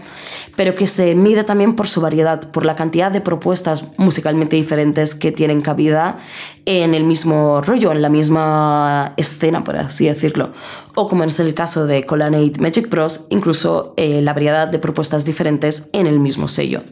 pero 0.56 0.74
que 0.74 0.86
se 0.86 1.14
mide 1.14 1.44
también 1.44 1.74
por 1.74 1.88
su 1.88 2.00
variedad, 2.00 2.50
por 2.50 2.64
la 2.64 2.74
cantidad 2.74 3.10
de 3.10 3.20
propuestas 3.20 3.84
musicalmente 3.98 4.56
diferentes 4.56 5.14
que 5.14 5.32
tienen 5.32 5.60
cabida 5.60 6.18
en 6.64 6.94
el 6.94 7.04
mismo 7.04 7.60
rollo, 7.60 7.92
en 7.92 8.02
la 8.02 8.08
misma 8.08 9.12
escena, 9.16 9.64
por 9.64 9.76
así 9.76 10.06
decirlo. 10.06 10.52
O 10.94 11.08
como 11.08 11.24
es 11.24 11.38
el 11.40 11.54
caso 11.54 11.86
de 11.86 12.04
Colonnade 12.04 12.52
Magic 12.60 12.88
Bros, 12.88 13.26
incluso 13.30 13.94
eh, 13.96 14.22
la 14.22 14.32
variedad 14.32 14.68
de 14.68 14.78
propuestas 14.78 15.24
diferentes 15.24 15.90
en 15.92 16.06
el 16.06 16.20
mismo 16.20 16.48
sello. 16.48 16.82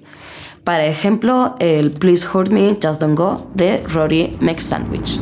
Para 0.64 0.84
ejemplo, 0.86 1.54
el 1.60 1.92
Please 1.92 2.26
Hurt 2.26 2.50
Me, 2.50 2.76
Just 2.82 3.00
Don't 3.00 3.16
Go 3.16 3.46
de 3.54 3.84
Rory 3.86 4.36
McSandwich. 4.40 5.20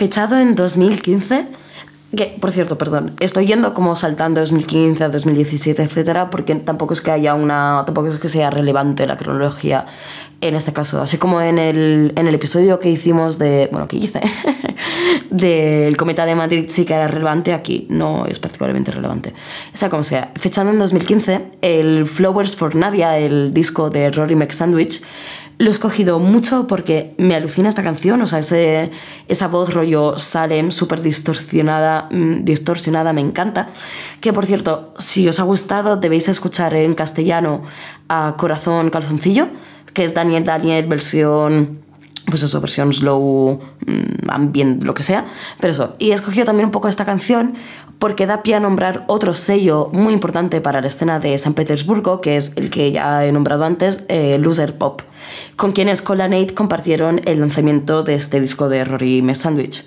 Fechado 0.00 0.38
en 0.38 0.54
2015 0.54 1.46
que, 2.16 2.36
por 2.40 2.50
cierto, 2.50 2.76
perdón, 2.76 3.12
estoy 3.20 3.46
yendo 3.46 3.72
como 3.72 3.94
saltando 3.94 4.40
2015, 4.40 5.10
2017, 5.10 5.82
etcétera, 5.82 6.30
porque 6.30 6.54
tampoco 6.56 6.94
es 6.94 7.02
que 7.02 7.10
haya 7.10 7.34
una. 7.34 7.84
tampoco 7.86 8.08
es 8.08 8.18
que 8.18 8.28
sea 8.28 8.50
relevante 8.50 9.06
la 9.06 9.16
cronología 9.16 9.86
en 10.40 10.56
este 10.56 10.72
caso. 10.72 11.00
Así 11.02 11.18
como 11.18 11.40
en 11.40 11.58
el, 11.58 12.12
en 12.16 12.26
el 12.26 12.34
episodio 12.34 12.80
que 12.80 12.90
hicimos 12.90 13.38
de. 13.38 13.68
bueno, 13.70 13.86
que 13.86 13.96
hice, 13.96 14.20
del 15.30 15.96
Cometa 15.96 16.26
de 16.26 16.34
Madrid 16.34 16.64
sí 16.68 16.84
que 16.84 16.94
era 16.94 17.06
relevante, 17.06 17.52
aquí 17.52 17.86
no 17.90 18.26
es 18.26 18.40
particularmente 18.40 18.90
relevante. 18.90 19.32
O 19.72 19.76
sea, 19.76 19.88
como 19.88 20.02
sea, 20.02 20.32
fechando 20.34 20.72
en 20.72 20.80
2015, 20.80 21.42
el 21.62 22.06
Flowers 22.06 22.56
for 22.56 22.74
Nadia, 22.74 23.18
el 23.18 23.54
disco 23.54 23.88
de 23.88 24.10
Rory 24.10 24.34
McSandwich, 24.34 25.02
lo 25.60 25.66
he 25.66 25.70
escogido 25.70 26.18
mucho 26.18 26.66
porque 26.66 27.14
me 27.18 27.34
alucina 27.34 27.68
esta 27.68 27.82
canción, 27.82 28.22
o 28.22 28.26
sea, 28.26 28.38
ese, 28.38 28.90
esa 29.28 29.46
voz 29.46 29.74
rollo 29.74 30.18
Salem, 30.18 30.70
súper 30.70 31.02
distorsionada, 31.02 32.08
mm, 32.10 32.44
distorsionada, 32.46 33.12
me 33.12 33.20
encanta. 33.20 33.68
Que 34.22 34.32
por 34.32 34.46
cierto, 34.46 34.94
si 34.96 35.28
os 35.28 35.38
ha 35.38 35.42
gustado, 35.42 35.98
debéis 35.98 36.28
escuchar 36.28 36.72
en 36.72 36.94
castellano 36.94 37.62
a 38.08 38.36
Corazón 38.38 38.88
Calzoncillo, 38.88 39.48
que 39.92 40.04
es 40.04 40.14
Daniel 40.14 40.44
Daniel, 40.44 40.86
versión 40.86 41.82
pues 42.24 42.42
eso, 42.42 42.58
versión 42.62 42.90
slow, 42.94 43.60
mm, 43.86 44.30
ambient, 44.30 44.82
lo 44.82 44.94
que 44.94 45.02
sea. 45.02 45.26
Pero 45.60 45.72
eso, 45.72 45.96
y 45.98 46.12
he 46.12 46.14
escogido 46.14 46.46
también 46.46 46.66
un 46.66 46.72
poco 46.72 46.88
esta 46.88 47.04
canción 47.04 47.52
porque 48.00 48.26
da 48.26 48.42
pie 48.42 48.56
a 48.56 48.60
nombrar 48.60 49.04
otro 49.06 49.34
sello 49.34 49.90
muy 49.92 50.14
importante 50.14 50.60
para 50.60 50.80
la 50.80 50.86
escena 50.88 51.20
de 51.20 51.36
San 51.36 51.52
Petersburgo, 51.54 52.20
que 52.20 52.36
es 52.36 52.56
el 52.56 52.70
que 52.70 52.90
ya 52.90 53.24
he 53.26 53.30
nombrado 53.30 53.64
antes, 53.64 54.04
eh, 54.08 54.38
Loser 54.38 54.78
Pop, 54.78 55.02
con 55.54 55.72
quienes 55.72 56.00
Colanate 56.00 56.54
compartieron 56.54 57.20
el 57.26 57.40
lanzamiento 57.40 58.02
de 58.02 58.14
este 58.14 58.40
disco 58.40 58.70
de 58.70 58.84
Rory 58.84 59.20
Me 59.20 59.34
Sandwich. 59.34 59.84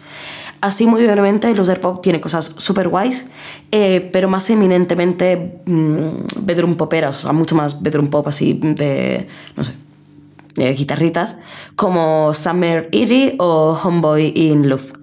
Así 0.62 0.86
muy 0.86 1.04
brevemente, 1.04 1.54
Loser 1.56 1.82
Pop 1.82 2.02
tiene 2.02 2.22
cosas 2.22 2.54
súper 2.58 2.88
guays, 2.88 3.32
eh, 3.72 4.10
pero 4.14 4.30
más 4.30 4.48
eminentemente 4.52 5.62
mm, 5.66 6.46
bedroom 6.46 6.76
poperas, 6.76 7.18
o 7.18 7.20
sea, 7.24 7.34
mucho 7.34 7.56
más 7.56 7.82
bedroom 7.82 8.10
pop 8.10 8.28
así 8.28 8.54
de, 8.62 9.28
no 9.58 9.64
sé, 9.64 9.74
eh, 10.58 10.72
guitarritas 10.74 11.40
como 11.76 12.32
Summer 12.36 12.88
Eerie 12.92 13.36
o 13.40 13.78
Homeboy 13.84 14.34
in 14.36 14.70
Love. 14.70 14.94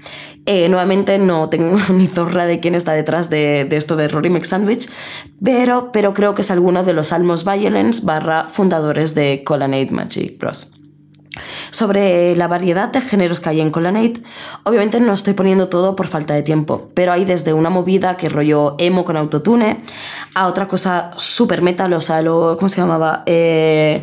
Eh, 0.46 0.68
nuevamente 0.68 1.18
no 1.18 1.48
tengo 1.48 1.78
ni 1.92 2.06
zorra 2.06 2.46
de 2.46 2.60
quién 2.60 2.74
está 2.74 2.92
detrás 2.92 3.30
de, 3.30 3.68
esto 3.70 3.96
de 3.96 4.08
Rory 4.08 4.30
McSandwich, 4.30 4.88
pero, 5.42 5.92
pero 5.92 6.14
creo 6.14 6.34
que 6.34 6.42
es 6.42 6.50
alguno 6.50 6.82
de 6.82 6.92
los 6.92 7.12
Almos 7.12 7.44
Violence 7.44 8.02
barra 8.04 8.48
fundadores 8.48 9.14
de 9.14 9.42
Colonnade 9.44 9.90
Magic 9.90 10.38
Bros. 10.38 10.72
Sobre 11.70 12.34
la 12.34 12.48
variedad 12.48 12.88
de 12.88 13.00
géneros 13.00 13.38
que 13.38 13.50
hay 13.50 13.60
en 13.60 13.70
Colonnade, 13.70 14.14
obviamente 14.64 14.98
no 14.98 15.12
estoy 15.12 15.34
poniendo 15.34 15.68
todo 15.68 15.94
por 15.94 16.08
falta 16.08 16.34
de 16.34 16.42
tiempo, 16.42 16.90
pero 16.94 17.12
hay 17.12 17.24
desde 17.24 17.52
una 17.52 17.70
movida 17.70 18.16
que 18.16 18.28
rollo 18.28 18.74
emo 18.78 19.04
con 19.04 19.16
autotune 19.16 19.78
a 20.34 20.46
otra 20.48 20.66
cosa 20.66 21.12
super 21.16 21.62
metal, 21.62 21.92
o 21.92 22.00
sea, 22.00 22.20
lo, 22.20 22.56
¿cómo 22.56 22.68
se 22.68 22.78
llamaba? 22.78 23.22
Eh, 23.26 24.02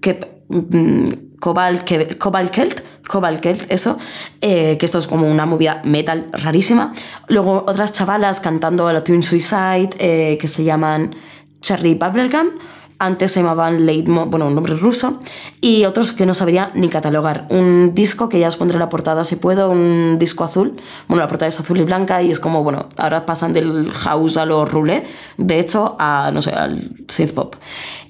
que 0.00 0.32
Mm, 0.52 1.38
Cobalt, 1.40 1.82
Cobalt 2.18 2.50
Kelt, 2.50 2.82
Cobalt 3.12 3.40
Kelt, 3.40 3.70
eso, 3.70 3.98
eh, 4.40 4.78
que 4.78 4.86
esto 4.86 4.96
es 4.96 5.06
como 5.06 5.30
una 5.30 5.44
movida 5.44 5.82
metal 5.84 6.28
rarísima. 6.32 6.94
Luego 7.28 7.62
otras 7.68 7.92
chavalas 7.92 8.40
cantando 8.40 8.90
la 8.90 9.04
Twin 9.04 9.22
Suicide, 9.22 9.90
eh, 9.98 10.38
que 10.40 10.48
se 10.48 10.64
llaman 10.64 11.14
Cherry 11.60 11.94
Bubblegum, 11.94 12.52
antes 12.98 13.32
se 13.32 13.40
llamaban 13.40 13.84
Leitmo, 13.84 14.26
bueno, 14.26 14.46
un 14.46 14.54
nombre 14.54 14.74
ruso, 14.76 15.20
y 15.60 15.84
otros 15.84 16.12
que 16.12 16.24
no 16.24 16.32
sabría 16.32 16.70
ni 16.74 16.88
catalogar. 16.88 17.46
Un 17.50 17.92
disco 17.94 18.30
que 18.30 18.40
ya 18.40 18.48
os 18.48 18.56
pondré 18.56 18.78
la 18.78 18.88
portada 18.88 19.24
si 19.24 19.36
puedo, 19.36 19.68
un 19.70 20.16
disco 20.18 20.44
azul, 20.44 20.76
bueno, 21.06 21.20
la 21.20 21.28
portada 21.28 21.50
es 21.50 21.60
azul 21.60 21.78
y 21.78 21.84
blanca 21.84 22.22
y 22.22 22.30
es 22.30 22.40
como, 22.40 22.62
bueno, 22.62 22.88
ahora 22.96 23.26
pasan 23.26 23.52
del 23.52 23.90
house 23.90 24.38
a 24.38 24.46
lo 24.46 24.64
roulé, 24.64 25.04
de 25.36 25.58
hecho, 25.58 25.96
a, 25.98 26.30
no 26.32 26.40
sé, 26.40 26.52
al 26.52 26.92
synth 27.08 27.34
pop. 27.34 27.56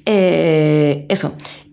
Eh, 0.07 1.07
eso. 1.09 1.33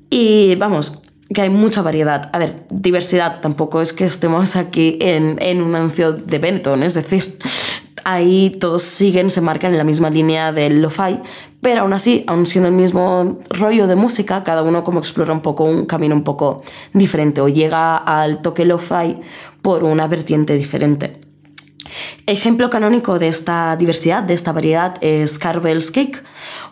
Y 0.10 0.56
vamos, 0.56 1.04
que 1.34 1.42
hay 1.42 1.50
mucha 1.50 1.82
variedad. 1.82 2.30
A 2.34 2.40
ver, 2.40 2.64
diversidad 2.70 3.42
tampoco 3.42 3.82
es 3.82 3.94
que 3.94 4.06
estemos 4.06 4.56
aquí 4.56 4.98
en, 5.02 5.38
en 5.42 5.62
un 5.62 5.76
anuncio 5.76 6.14
de 6.14 6.40
Benetton, 6.40 6.84
es 6.84 6.94
decir, 6.94 7.38
ahí 8.04 8.50
todos 8.60 8.82
siguen, 8.82 9.30
se 9.30 9.42
marcan 9.42 9.72
en 9.72 9.78
la 9.78 9.84
misma 9.84 10.10
línea 10.10 10.52
del 10.52 10.82
lo-fi, 10.82 11.20
pero 11.62 11.82
aún 11.82 11.94
así, 11.94 12.24
aún 12.28 12.48
siendo 12.48 12.70
el 12.70 12.76
mismo 12.76 13.40
rollo 13.50 13.88
de 13.88 13.96
música, 13.96 14.44
cada 14.44 14.64
uno 14.64 14.84
como 14.84 15.00
explora 15.00 15.34
un 15.34 15.42
poco 15.42 15.66
un 15.66 15.86
camino 15.86 16.16
un 16.16 16.24
poco 16.24 16.62
diferente 16.94 17.42
o 17.42 17.50
llega 17.50 17.98
al 17.98 18.42
toque 18.42 18.66
lo-fi 18.66 19.18
por 19.62 19.84
una 19.84 20.08
vertiente 20.08 20.54
diferente. 20.56 21.29
Ejemplo 22.26 22.70
canónico 22.70 23.20
de 23.20 23.28
esta 23.28 23.76
diversidad, 23.76 24.24
de 24.24 24.34
esta 24.34 24.52
variedad, 24.52 24.96
es 25.02 25.40
Carvel's 25.40 25.92
Cake, 25.92 26.24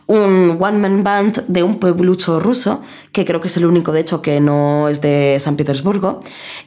un 0.07 0.57
one-man 0.59 1.03
band 1.03 1.45
de 1.47 1.63
un 1.63 1.79
pueblucho 1.79 2.39
ruso, 2.39 2.81
que 3.11 3.25
creo 3.25 3.41
que 3.41 3.47
es 3.47 3.57
el 3.57 3.65
único, 3.65 3.91
de 3.91 3.99
hecho, 3.99 4.21
que 4.21 4.39
no 4.39 4.87
es 4.87 5.01
de 5.01 5.37
San 5.39 5.57
Petersburgo, 5.57 6.19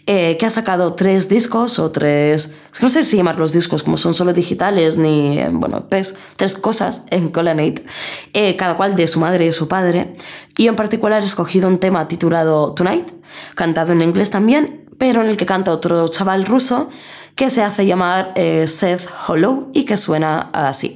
eh, 0.06 0.36
que 0.38 0.46
ha 0.46 0.50
sacado 0.50 0.94
tres 0.94 1.28
discos 1.28 1.78
o 1.78 1.90
tres... 1.90 2.54
No 2.82 2.88
sé 2.88 3.02
si 3.04 3.16
llamar 3.16 3.38
los 3.38 3.52
discos 3.52 3.82
como 3.82 3.96
son 3.96 4.12
solo 4.12 4.32
digitales 4.32 4.98
ni, 4.98 5.40
bueno, 5.52 5.86
pues, 5.88 6.14
tres 6.36 6.54
cosas 6.54 7.04
en 7.10 7.30
Colonnade, 7.30 7.84
eh, 8.34 8.56
cada 8.56 8.76
cual 8.76 8.94
de 8.94 9.06
su 9.06 9.20
madre 9.20 9.46
y 9.46 9.52
su 9.52 9.68
padre. 9.68 10.12
Y 10.56 10.68
en 10.68 10.76
particular 10.76 11.22
he 11.22 11.26
escogido 11.26 11.68
un 11.68 11.78
tema 11.78 12.08
titulado 12.08 12.74
Tonight, 12.74 13.10
cantado 13.54 13.92
en 13.92 14.02
inglés 14.02 14.30
también, 14.30 14.86
pero 14.98 15.22
en 15.22 15.30
el 15.30 15.38
que 15.38 15.46
canta 15.46 15.72
otro 15.72 16.08
chaval 16.08 16.44
ruso 16.44 16.90
que 17.40 17.48
se 17.48 17.62
hace 17.62 17.86
llamar 17.86 18.32
eh, 18.34 18.66
Seth 18.66 19.08
Hollow 19.26 19.70
y 19.72 19.84
que 19.84 19.96
suena 19.96 20.50
así. 20.52 20.92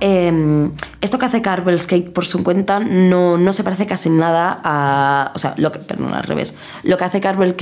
Eh, 0.00 0.70
esto 1.00 1.18
que 1.18 1.26
hace 1.26 1.42
Carvel's 1.42 1.86
Cake 1.86 2.10
por 2.10 2.26
su 2.26 2.42
cuenta 2.42 2.80
no, 2.80 3.38
no 3.38 3.52
se 3.52 3.62
parece 3.62 3.86
casi 3.86 4.10
nada 4.10 4.60
a. 4.64 5.32
O 5.34 5.38
sea, 5.38 5.54
lo 5.56 5.70
que, 5.70 5.78
perdón, 5.78 6.14
al 6.14 6.24
revés. 6.24 6.56
Lo 6.82 6.96
que 6.96 7.04
hace 7.04 7.20
Carvel, 7.20 7.54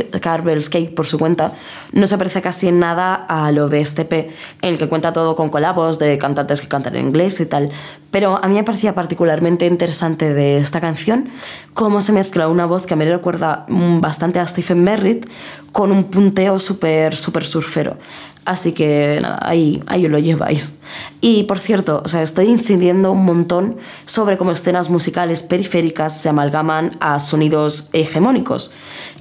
por 0.94 1.06
su 1.06 1.18
cuenta 1.18 1.52
no 1.92 2.06
se 2.06 2.18
parece 2.18 2.42
casi 2.42 2.68
en 2.68 2.78
nada 2.78 3.14
a 3.14 3.50
lo 3.52 3.68
de 3.68 3.80
este 3.80 4.04
P, 4.04 4.30
en 4.62 4.70
el 4.70 4.78
que 4.78 4.88
cuenta 4.88 5.12
todo 5.12 5.34
con 5.34 5.48
colabos 5.48 5.98
de 5.98 6.18
cantantes 6.18 6.60
que 6.60 6.68
cantan 6.68 6.96
en 6.96 7.08
inglés 7.08 7.40
y 7.40 7.46
tal. 7.46 7.70
Pero 8.10 8.42
a 8.42 8.48
mí 8.48 8.54
me 8.54 8.64
parecía 8.64 8.94
particularmente 8.94 9.66
interesante 9.66 10.32
de 10.34 10.58
esta 10.58 10.80
canción 10.80 11.28
cómo 11.74 12.00
se 12.00 12.12
mezcla 12.12 12.48
una 12.48 12.66
voz 12.66 12.86
que 12.86 12.94
a 12.94 12.96
mí 12.96 13.04
me 13.04 13.10
recuerda 13.10 13.64
bastante 13.68 14.38
a 14.38 14.46
Stephen 14.46 14.82
Merritt 14.82 15.28
con 15.72 15.92
un 15.92 16.04
punteo 16.04 16.58
súper, 16.58 17.16
súper 17.16 17.44
surfero. 17.44 17.96
Así 18.44 18.72
que 18.72 19.18
nada, 19.20 19.38
ahí, 19.42 19.82
ahí 19.86 20.08
lo 20.08 20.18
lleváis. 20.18 20.72
Y 21.20 21.44
por 21.44 21.58
cierto, 21.58 22.02
o 22.04 22.08
sea, 22.08 22.22
estoy 22.22 22.46
incidiendo 22.46 23.12
un 23.12 23.24
montón 23.24 23.76
sobre 24.06 24.38
cómo 24.38 24.50
escenas 24.50 24.88
musicales 24.88 25.42
periféricas 25.42 26.18
se 26.18 26.30
amalgaman 26.30 26.90
a 27.00 27.20
sonidos 27.20 27.90
hegemónicos, 27.92 28.72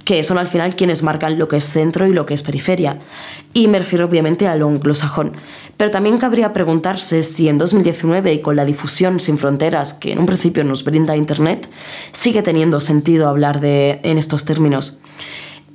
que 0.03 0.23
son 0.23 0.37
al 0.37 0.47
final 0.47 0.75
quienes 0.75 1.03
marcan 1.03 1.37
lo 1.37 1.47
que 1.47 1.57
es 1.57 1.69
centro 1.69 2.07
y 2.07 2.13
lo 2.13 2.25
que 2.25 2.33
es 2.33 2.43
periferia. 2.43 2.99
Y 3.53 3.67
me 3.67 3.79
refiero 3.79 4.05
obviamente 4.05 4.47
a 4.47 4.55
lo 4.55 4.67
anglosajón. 4.67 5.33
Pero 5.77 5.91
también 5.91 6.17
cabría 6.17 6.53
preguntarse 6.53 7.23
si 7.23 7.47
en 7.47 7.57
2019 7.57 8.33
y 8.33 8.39
con 8.41 8.55
la 8.55 8.65
difusión 8.65 9.19
sin 9.19 9.37
fronteras 9.37 9.93
que 9.93 10.11
en 10.11 10.19
un 10.19 10.25
principio 10.25 10.63
nos 10.63 10.83
brinda 10.83 11.15
Internet, 11.15 11.69
sigue 12.11 12.41
teniendo 12.41 12.79
sentido 12.79 13.29
hablar 13.29 13.59
de, 13.59 13.99
en 14.03 14.17
estos 14.17 14.45
términos. 14.45 14.99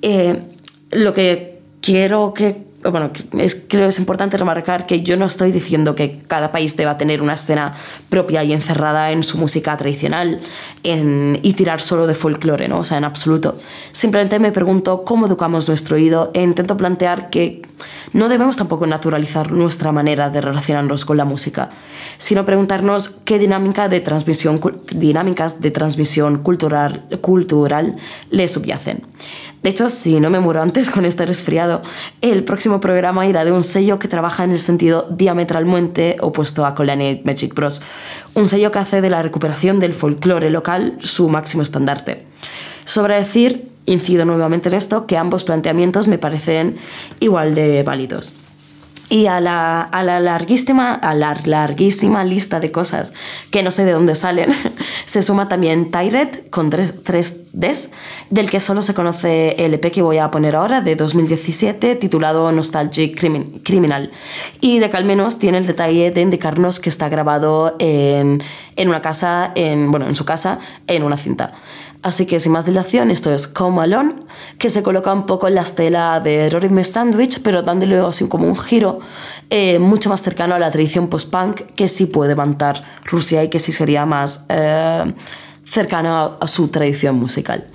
Eh, 0.02 0.42
lo 0.90 1.12
que 1.12 1.60
quiero 1.80 2.34
que 2.34 2.64
bueno, 2.90 3.10
es, 3.38 3.64
creo 3.68 3.88
es 3.88 3.98
importante 3.98 4.36
remarcar 4.36 4.86
que 4.86 5.02
yo 5.02 5.16
no 5.16 5.24
estoy 5.24 5.52
diciendo 5.52 5.94
que 5.94 6.18
cada 6.26 6.52
país 6.52 6.76
deba 6.76 6.96
tener 6.96 7.22
una 7.22 7.34
escena 7.34 7.74
propia 8.08 8.44
y 8.44 8.52
encerrada 8.52 9.10
en 9.10 9.22
su 9.22 9.38
música 9.38 9.76
tradicional 9.76 10.40
en, 10.82 11.38
y 11.42 11.54
tirar 11.54 11.80
solo 11.80 12.06
de 12.06 12.14
folclore, 12.14 12.68
¿no? 12.68 12.80
O 12.80 12.84
sea, 12.84 12.98
en 12.98 13.04
absoluto. 13.04 13.56
Simplemente 13.92 14.38
me 14.38 14.52
pregunto 14.52 15.02
cómo 15.02 15.26
educamos 15.26 15.68
nuestro 15.68 15.96
oído 15.96 16.30
e 16.34 16.42
intento 16.42 16.76
plantear 16.76 17.30
que 17.30 17.62
no 18.12 18.28
debemos 18.28 18.56
tampoco 18.56 18.86
naturalizar 18.86 19.50
nuestra 19.52 19.92
manera 19.92 20.30
de 20.30 20.40
relacionarnos 20.40 21.04
con 21.04 21.16
la 21.16 21.24
música, 21.24 21.70
sino 22.18 22.44
preguntarnos 22.44 23.08
qué 23.08 23.38
dinámica 23.38 23.88
de 23.88 24.00
transmisión, 24.00 24.60
dinámicas 24.92 25.60
de 25.60 25.70
transmisión 25.70 26.38
cultural, 26.38 27.04
cultural 27.20 27.96
le 28.30 28.46
subyacen. 28.46 29.02
De 29.64 29.70
hecho, 29.70 29.88
si 29.88 30.20
no 30.20 30.28
me 30.28 30.40
muero 30.40 30.60
antes 30.60 30.90
con 30.90 31.06
este 31.06 31.24
resfriado, 31.24 31.80
el 32.20 32.44
próximo 32.44 32.80
programa 32.80 33.26
irá 33.26 33.46
de 33.46 33.50
un 33.50 33.62
sello 33.62 33.98
que 33.98 34.08
trabaja 34.08 34.44
en 34.44 34.50
el 34.50 34.58
sentido 34.58 35.08
diametralmente 35.10 36.16
opuesto 36.20 36.66
a 36.66 36.74
Colony 36.74 37.22
Magic 37.24 37.54
Bros. 37.54 37.80
Un 38.34 38.46
sello 38.46 38.70
que 38.70 38.80
hace 38.80 39.00
de 39.00 39.08
la 39.08 39.22
recuperación 39.22 39.80
del 39.80 39.94
folclore 39.94 40.50
local 40.50 40.98
su 41.00 41.30
máximo 41.30 41.62
estandarte. 41.62 42.26
Sobre 42.84 43.16
decir, 43.16 43.70
incido 43.86 44.26
nuevamente 44.26 44.68
en 44.68 44.74
esto, 44.74 45.06
que 45.06 45.16
ambos 45.16 45.44
planteamientos 45.44 46.08
me 46.08 46.18
parecen 46.18 46.76
igual 47.20 47.54
de 47.54 47.82
válidos. 47.84 48.34
Y 49.10 49.26
a 49.26 49.40
la, 49.40 49.82
a 49.82 50.02
la, 50.02 50.18
larguísima, 50.18 50.94
a 50.94 51.14
la 51.14 51.36
larguísima 51.44 52.24
lista 52.24 52.58
de 52.58 52.72
cosas 52.72 53.12
que 53.50 53.62
no 53.62 53.70
sé 53.70 53.84
de 53.84 53.92
dónde 53.92 54.14
salen, 54.14 54.54
se 55.04 55.22
suma 55.22 55.48
también 55.48 55.90
Tyred 55.90 56.48
con 56.50 56.70
3, 56.70 57.52
Ds, 57.52 57.90
del 58.30 58.50
que 58.50 58.60
solo 58.60 58.82
se 58.82 58.94
conoce 58.94 59.56
el 59.64 59.74
EP 59.74 59.92
que 59.92 60.02
voy 60.02 60.18
a 60.18 60.30
poner 60.30 60.56
ahora, 60.56 60.80
de 60.80 60.96
2017, 60.96 61.96
titulado 61.96 62.50
Nostalgic 62.50 63.18
Criminal. 63.62 64.10
Y 64.60 64.78
de 64.78 64.90
que 64.90 64.96
al 64.96 65.04
menos 65.04 65.38
tiene 65.38 65.58
el 65.58 65.66
detalle 65.66 66.10
de 66.10 66.20
indicarnos 66.20 66.80
que 66.80 66.88
está 66.88 67.08
grabado 67.08 67.76
en, 67.78 68.42
en 68.76 68.88
una 68.88 69.02
casa, 69.02 69.52
en, 69.54 69.90
bueno, 69.90 70.06
en 70.06 70.14
su 70.14 70.24
casa, 70.24 70.58
en 70.86 71.02
una 71.02 71.16
cinta. 71.16 71.54
Así 72.04 72.26
que 72.26 72.38
sin 72.38 72.52
más 72.52 72.66
dilación, 72.66 73.10
esto 73.10 73.32
es 73.32 73.46
Come 73.46 73.80
Alone, 73.80 74.16
que 74.58 74.68
se 74.68 74.82
coloca 74.82 75.10
un 75.10 75.24
poco 75.24 75.48
en 75.48 75.54
la 75.54 75.62
estela 75.62 76.20
de 76.20 76.50
Rory 76.50 76.84
Sandwich, 76.84 77.40
pero 77.42 77.62
dándole 77.62 77.96
así 77.96 78.28
como 78.28 78.46
un 78.46 78.56
giro 78.56 78.98
eh, 79.48 79.78
mucho 79.78 80.10
más 80.10 80.20
cercano 80.20 80.54
a 80.54 80.58
la 80.58 80.70
tradición 80.70 81.08
post-punk 81.08 81.62
que 81.74 81.88
sí 81.88 82.04
puede 82.04 82.32
levantar 82.32 82.84
Rusia 83.04 83.42
y 83.42 83.48
que 83.48 83.58
sí 83.58 83.72
sería 83.72 84.04
más 84.04 84.44
eh, 84.50 85.14
cercano 85.64 86.36
a 86.38 86.46
su 86.46 86.68
tradición 86.68 87.16
musical. 87.16 87.68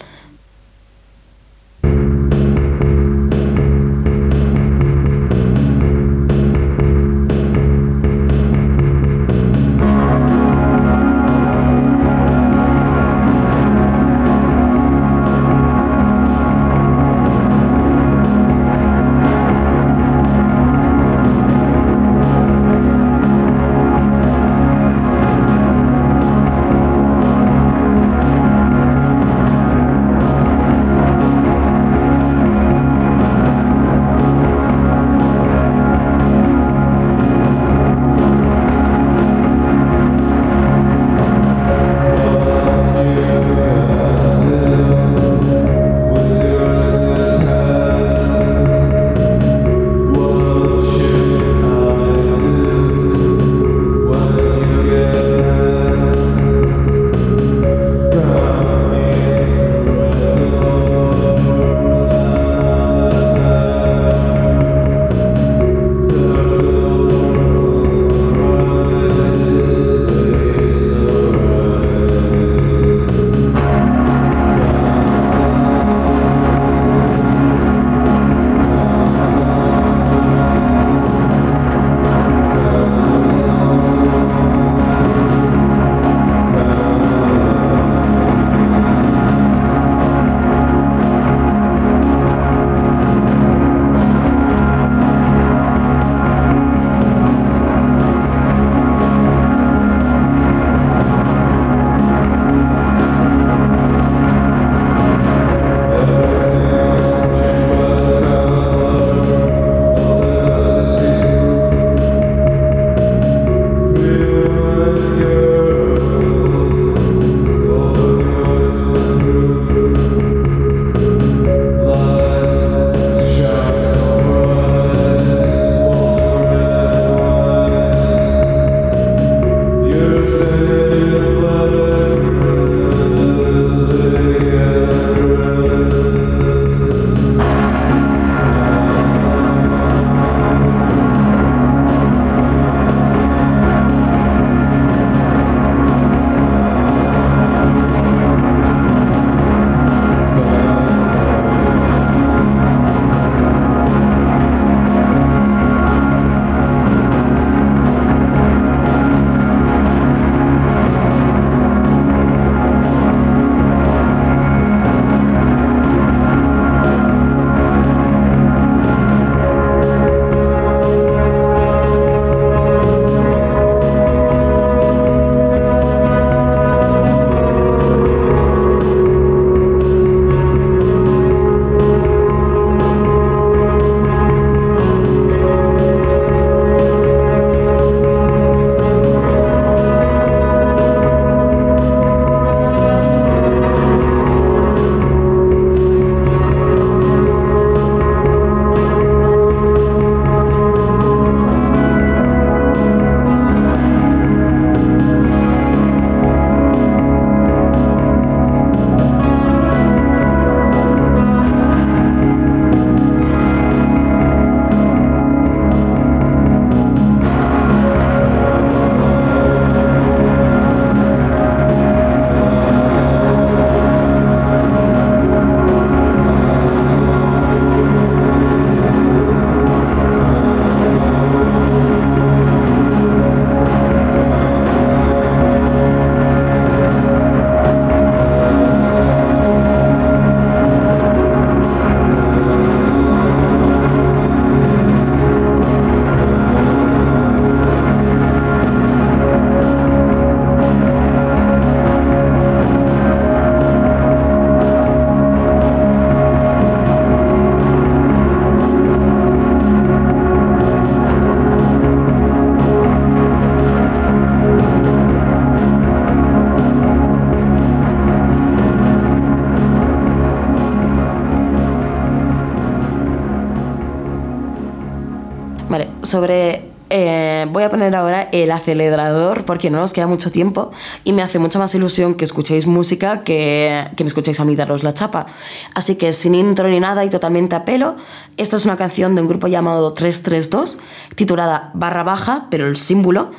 Sobre 276.09 276.63
eh, 276.89 277.45
voy 277.51 277.63
a 277.63 277.69
poner 277.69 277.95
ahora 277.95 278.29
el 278.31 278.51
acelerador 278.51 279.45
porque 279.45 279.69
no 279.69 279.77
nos 279.79 279.93
queda 279.93 280.07
mucho 280.07 280.31
tiempo 280.31 280.71
y 281.03 281.13
me 281.13 281.21
hace 281.21 281.37
mucha 281.37 281.59
más 281.59 281.73
ilusión 281.75 282.15
que 282.15 282.25
escuchéis 282.25 282.65
música 282.65 283.21
que, 283.21 283.85
que 283.95 284.03
me 284.03 284.07
escuchéis 284.07 284.39
a 284.39 284.45
mí 284.45 284.55
daros 284.55 284.83
la 284.83 284.93
chapa. 284.93 285.27
Así 285.75 285.95
que 285.95 286.11
sin 286.11 286.33
intro 286.33 286.67
ni 286.67 286.79
nada 286.79 287.05
y 287.05 287.09
totalmente 287.09 287.55
a 287.55 287.63
pelo, 287.63 287.95
esto 288.37 288.55
es 288.55 288.65
una 288.65 288.75
canción 288.75 289.13
de 289.13 289.21
un 289.21 289.27
grupo 289.27 289.47
llamado 289.47 289.93
332 289.93 290.79
titulada 291.15 291.69
Barra 291.75 292.03
Baja, 292.03 292.47
pero 292.49 292.67
el 292.67 292.75
símbolo 292.75 293.31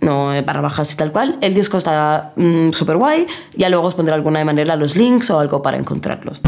no 0.00 0.32
eh, 0.32 0.42
barra 0.42 0.60
baja 0.60 0.82
así 0.82 0.96
tal 0.96 1.12
cual. 1.12 1.38
El 1.40 1.54
disco 1.54 1.78
está 1.78 2.32
mm, 2.36 2.70
súper 2.70 2.96
guay. 2.96 3.26
Ya 3.56 3.68
luego 3.68 3.86
os 3.86 3.94
pondré 3.94 4.14
alguna 4.14 4.44
manera 4.44 4.76
los 4.76 4.96
links 4.96 5.30
o 5.30 5.38
algo 5.38 5.62
para 5.62 5.76
encontrarlos. 5.76 6.40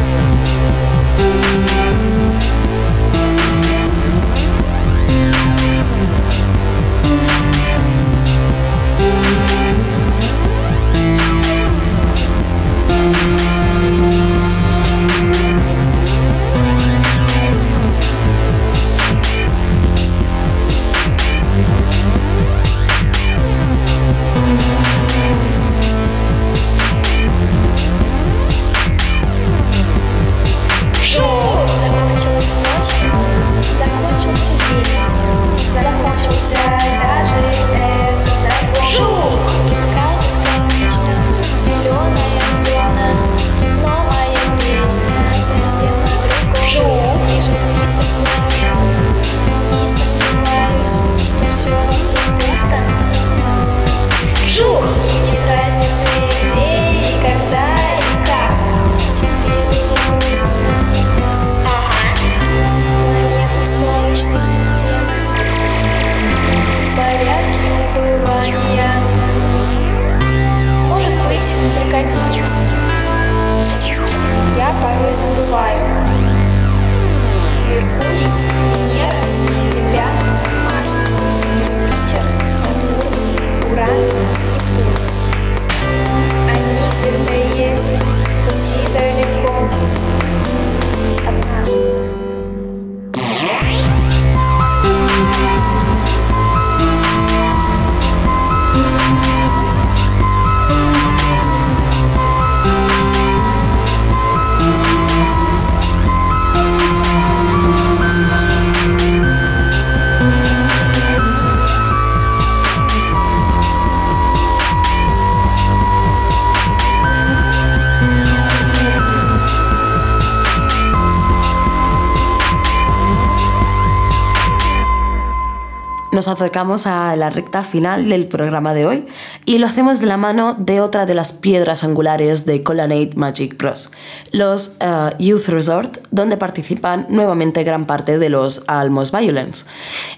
Nos 126.20 126.28
acercamos 126.28 126.86
a 126.86 127.16
la 127.16 127.30
recta 127.30 127.64
final 127.64 128.06
del 128.06 128.28
programa 128.28 128.74
de 128.74 128.84
hoy 128.84 129.06
y 129.46 129.56
lo 129.56 129.66
hacemos 129.66 130.00
de 130.00 130.06
la 130.06 130.18
mano 130.18 130.54
de 130.58 130.82
otra 130.82 131.06
de 131.06 131.14
las 131.14 131.32
piedras 131.32 131.82
angulares 131.82 132.44
de 132.44 132.62
Colonnade 132.62 133.12
Magic 133.16 133.56
Bros, 133.56 133.90
los 134.30 134.76
uh, 134.82 135.16
Youth 135.18 135.46
Resort, 135.46 135.96
donde 136.10 136.36
participan 136.36 137.06
nuevamente 137.08 137.64
gran 137.64 137.86
parte 137.86 138.18
de 138.18 138.28
los 138.28 138.64
Almost 138.66 139.16
Violence. 139.16 139.64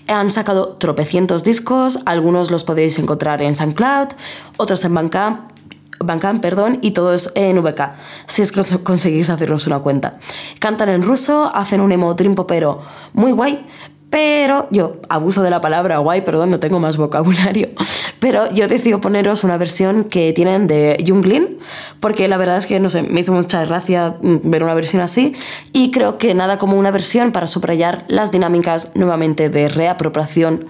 Han 0.09 0.33
sacado 0.33 0.71
tropecientos 0.71 1.45
discos, 1.45 2.01
algunos 2.05 2.51
los 2.51 2.65
podéis 2.65 2.99
encontrar 2.99 3.41
en 3.41 3.55
SoundCloud, 3.55 4.09
otros 4.57 4.85
en 4.85 4.95
Bandcamp 4.95 5.53
Bandcamp, 6.01 6.43
perdón, 6.43 6.81
y 6.83 6.91
todos 6.91 7.31
en 7.37 7.63
VK, 7.63 7.93
si 8.27 8.43
es 8.43 8.51
que 8.51 8.61
conseguís 8.83 9.31
haceros 9.31 9.69
una 9.69 9.79
cuenta. 9.79 10.15
Cantan 10.59 10.89
en 10.89 11.03
ruso, 11.05 11.53
hacen 11.55 11.81
un 11.81 11.93
emo 11.93 12.17
pero 12.49 12.81
muy 13.13 13.31
guay, 13.31 13.65
pero 14.13 14.69
yo 14.71 14.99
abuso 15.09 15.43
de 15.43 15.49
la 15.49 15.63
palabra 15.63 15.97
guay, 15.97 16.21
perdón, 16.21 16.51
no 16.51 16.61
tengo 16.61 16.79
más 16.79 16.99
vocabulario. 16.99 17.71
Pero 18.21 18.53
yo 18.53 18.69
decido 18.69 19.01
poneros 19.01 19.43
una 19.43 19.57
versión 19.57 20.05
que 20.05 20.35
tienen 20.35 20.67
de 20.67 21.03
Junglin, 21.05 21.59
porque 21.99 22.29
la 22.29 22.37
verdad 22.37 22.59
es 22.59 22.67
que, 22.67 22.79
no 22.79 22.91
sé, 22.91 23.03
me 23.03 23.21
hizo 23.21 23.33
mucha 23.33 23.65
gracia 23.65 24.17
ver 24.21 24.65
una 24.65 24.75
versión 24.75 25.01
así. 25.01 25.33
Y 25.73 25.91
creo 25.93 26.19
que 26.19 26.35
nada 26.35 26.59
como 26.59 26.79
una 26.79 26.91
versión 26.91 27.33
para 27.33 27.47
subrayar 27.47 28.05
las 28.09 28.31
dinámicas 28.31 28.91
nuevamente 28.95 29.49
de 29.49 29.71
reapropiación 29.71 30.67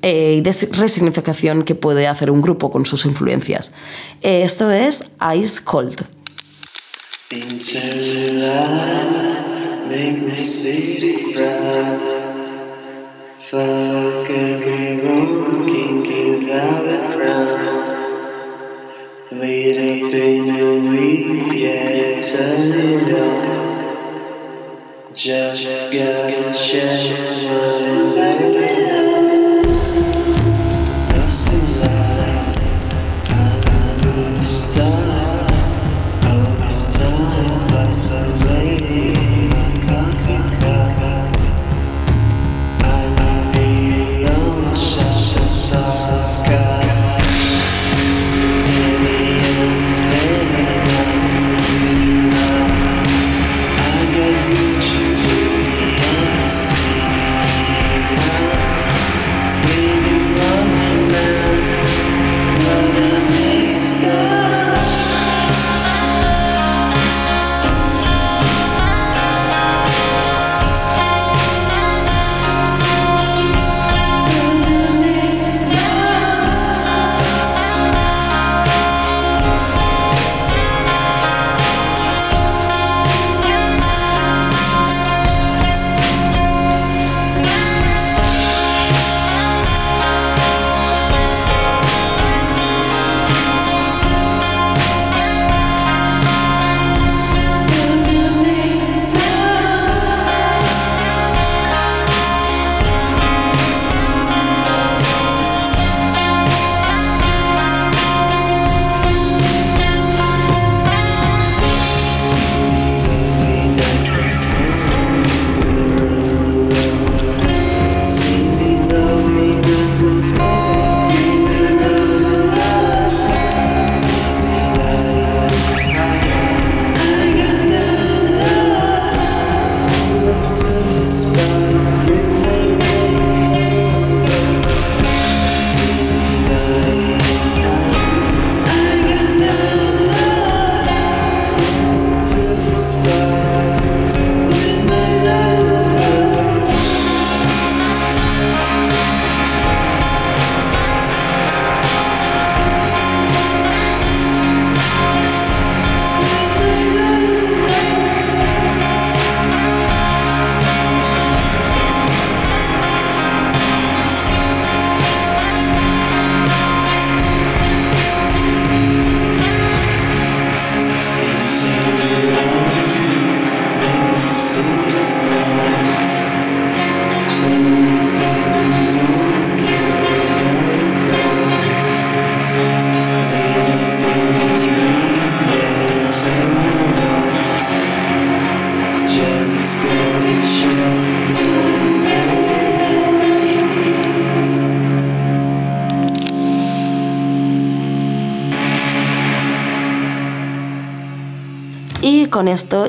eh, 0.00 0.36
y 0.38 0.40
de 0.40 0.52
resignificación 0.72 1.64
que 1.64 1.74
puede 1.74 2.06
hacer 2.06 2.30
un 2.30 2.40
grupo 2.40 2.70
con 2.70 2.86
sus 2.86 3.04
influencias. 3.04 3.72
esto 4.22 4.70
es 4.70 5.10
Ice 5.36 5.62
Cold. 5.62 6.06
Fucking 13.50 14.60
people 14.60 15.64
kicking 15.64 16.46
down 16.46 16.84
the 16.84 16.98
ground. 17.16 17.64
Little 19.30 20.10
pain 20.10 20.50
and 20.50 20.90
weep, 20.90 21.54
it. 21.54 22.22
Just, 25.14 25.92
Just 25.92 25.92
get 25.92 26.56
shit, 26.56 26.98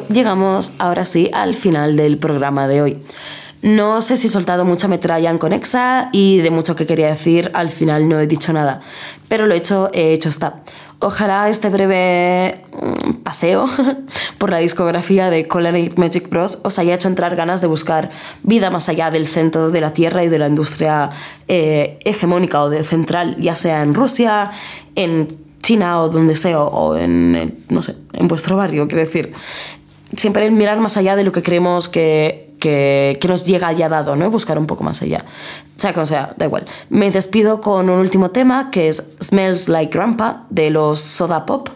llegamos 0.09 0.73
ahora 0.79 1.05
sí 1.05 1.29
al 1.33 1.55
final 1.55 1.95
del 1.95 2.17
programa 2.17 2.67
de 2.67 2.81
hoy. 2.81 2.97
No 3.61 4.01
sé 4.01 4.15
si 4.15 4.27
he 4.27 4.29
soltado 4.29 4.63
mucha 4.63 4.87
metralla 4.87 5.29
en 5.29 5.37
Conexa 5.37 6.07
y 6.13 6.37
de 6.37 6.49
mucho 6.49 6.75
que 6.75 6.85
quería 6.85 7.07
decir, 7.07 7.51
al 7.53 7.69
final 7.69 8.07
no 8.07 8.19
he 8.19 8.27
dicho 8.27 8.53
nada. 8.53 8.81
Pero 9.27 9.47
lo 9.47 9.53
hecho, 9.53 9.89
he 9.93 10.13
hecho 10.13 10.29
está. 10.29 10.61
Ojalá 11.01 11.47
este 11.49 11.69
breve 11.69 12.61
mm, 12.71 13.23
paseo 13.23 13.67
por 14.37 14.49
la 14.49 14.57
discografía 14.57 15.29
de 15.29 15.47
Colonate 15.47 15.95
Magic 15.97 16.29
Bros. 16.29 16.59
os 16.63 16.79
haya 16.79 16.93
hecho 16.93 17.07
entrar 17.07 17.35
ganas 17.35 17.61
de 17.61 17.67
buscar 17.67 18.09
vida 18.43 18.69
más 18.69 18.89
allá 18.89 19.11
del 19.11 19.27
centro 19.27 19.71
de 19.71 19.81
la 19.81 19.93
Tierra 19.93 20.23
y 20.23 20.29
de 20.29 20.39
la 20.39 20.47
industria 20.47 21.09
eh, 21.47 21.99
hegemónica 22.05 22.61
o 22.61 22.69
del 22.69 22.83
central, 22.83 23.35
ya 23.39 23.55
sea 23.55 23.81
en 23.81 23.93
Rusia, 23.93 24.51
en 24.95 25.48
China 25.69 26.01
o 26.01 26.09
donde 26.09 26.35
sea, 26.35 26.61
o 26.61 26.97
en, 26.97 27.63
no 27.69 27.83
sé, 27.83 27.95
en 28.13 28.27
vuestro 28.27 28.57
barrio, 28.57 28.87
quiero 28.87 29.03
decir. 29.03 29.33
Siempre 30.15 30.49
mirar 30.49 30.79
más 30.79 30.97
allá 30.97 31.15
de 31.15 31.23
lo 31.23 31.31
que 31.31 31.43
creemos 31.43 31.87
que 31.87 32.49
que, 32.59 33.19
nos 33.27 33.45
llega 33.45 33.71
ya 33.71 33.89
dado, 33.89 34.15
¿no? 34.15 34.29
Buscar 34.29 34.59
un 34.59 34.65
poco 34.65 34.83
más 34.83 35.01
allá. 35.01 35.23
O 35.77 35.81
sea, 35.81 35.93
como 35.93 36.05
sea, 36.05 36.33
da 36.37 36.45
igual. 36.45 36.65
Me 36.89 37.09
despido 37.09 37.61
con 37.61 37.89
un 37.89 37.99
último 37.99 38.31
tema 38.31 38.69
que 38.69 38.89
es 38.89 39.11
Smells 39.21 39.69
Like 39.69 39.95
Grandpa 39.95 40.45
de 40.49 40.69
los 40.69 40.99
Soda 40.99 41.45
Pop 41.45 41.69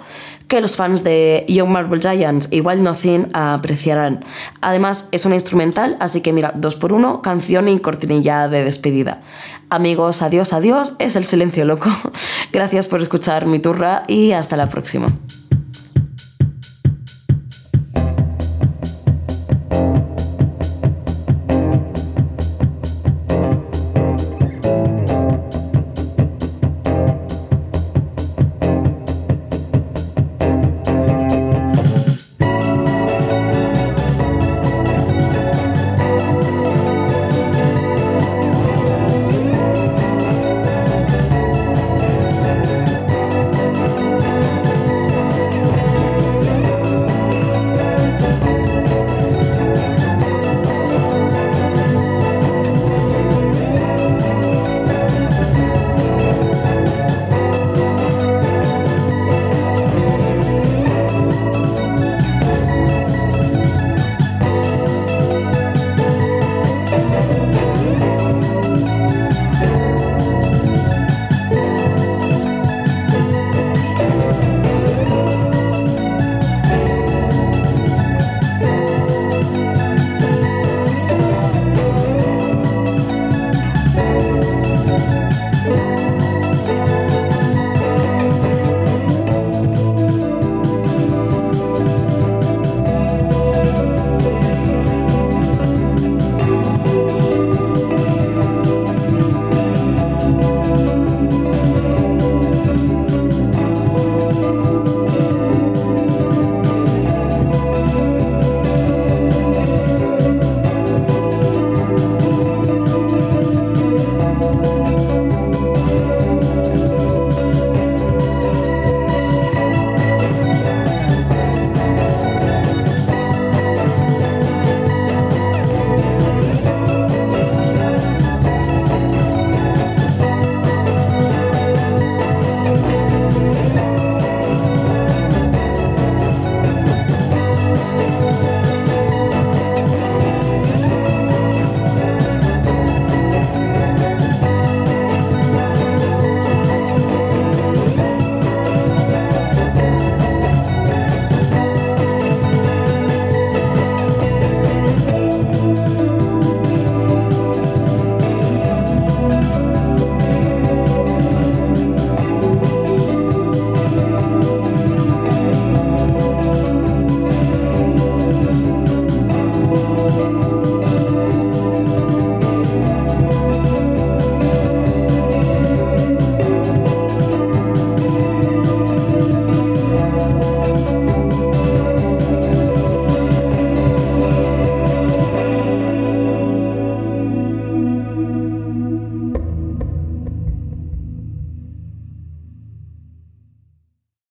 que 0.54 0.62
los 0.62 0.76
fans 0.76 1.04
de 1.04 1.46
Young 1.48 1.70
Marble 1.70 2.00
Giants 2.00 2.48
y 2.52 2.62
Wild 2.62 2.84
Nothing 2.84 3.30
apreciarán. 3.34 4.24
Además, 4.62 5.10
es 5.12 5.26
una 5.26 5.34
instrumental, 5.34 5.98
así 6.00 6.22
que 6.22 6.32
mira, 6.32 6.54
dos 6.56 6.76
por 6.76 6.94
uno, 6.94 7.18
canción 7.22 7.68
y 7.68 7.80
cortinilla 7.80 8.48
de 8.48 8.64
despedida. 8.64 9.24
Amigos, 9.72 10.22
adiós, 10.22 10.54
adiós, 10.54 10.94
es 11.00 11.16
el 11.16 11.26
silencio 11.26 11.66
loco. 11.66 11.90
Gracias 12.52 12.88
por 12.88 13.02
escuchar 13.02 13.48
mi 13.48 13.58
turra 13.58 14.04
y 14.08 14.34
hasta 14.34 14.56
la 14.56 14.68
próxima. 14.70 15.18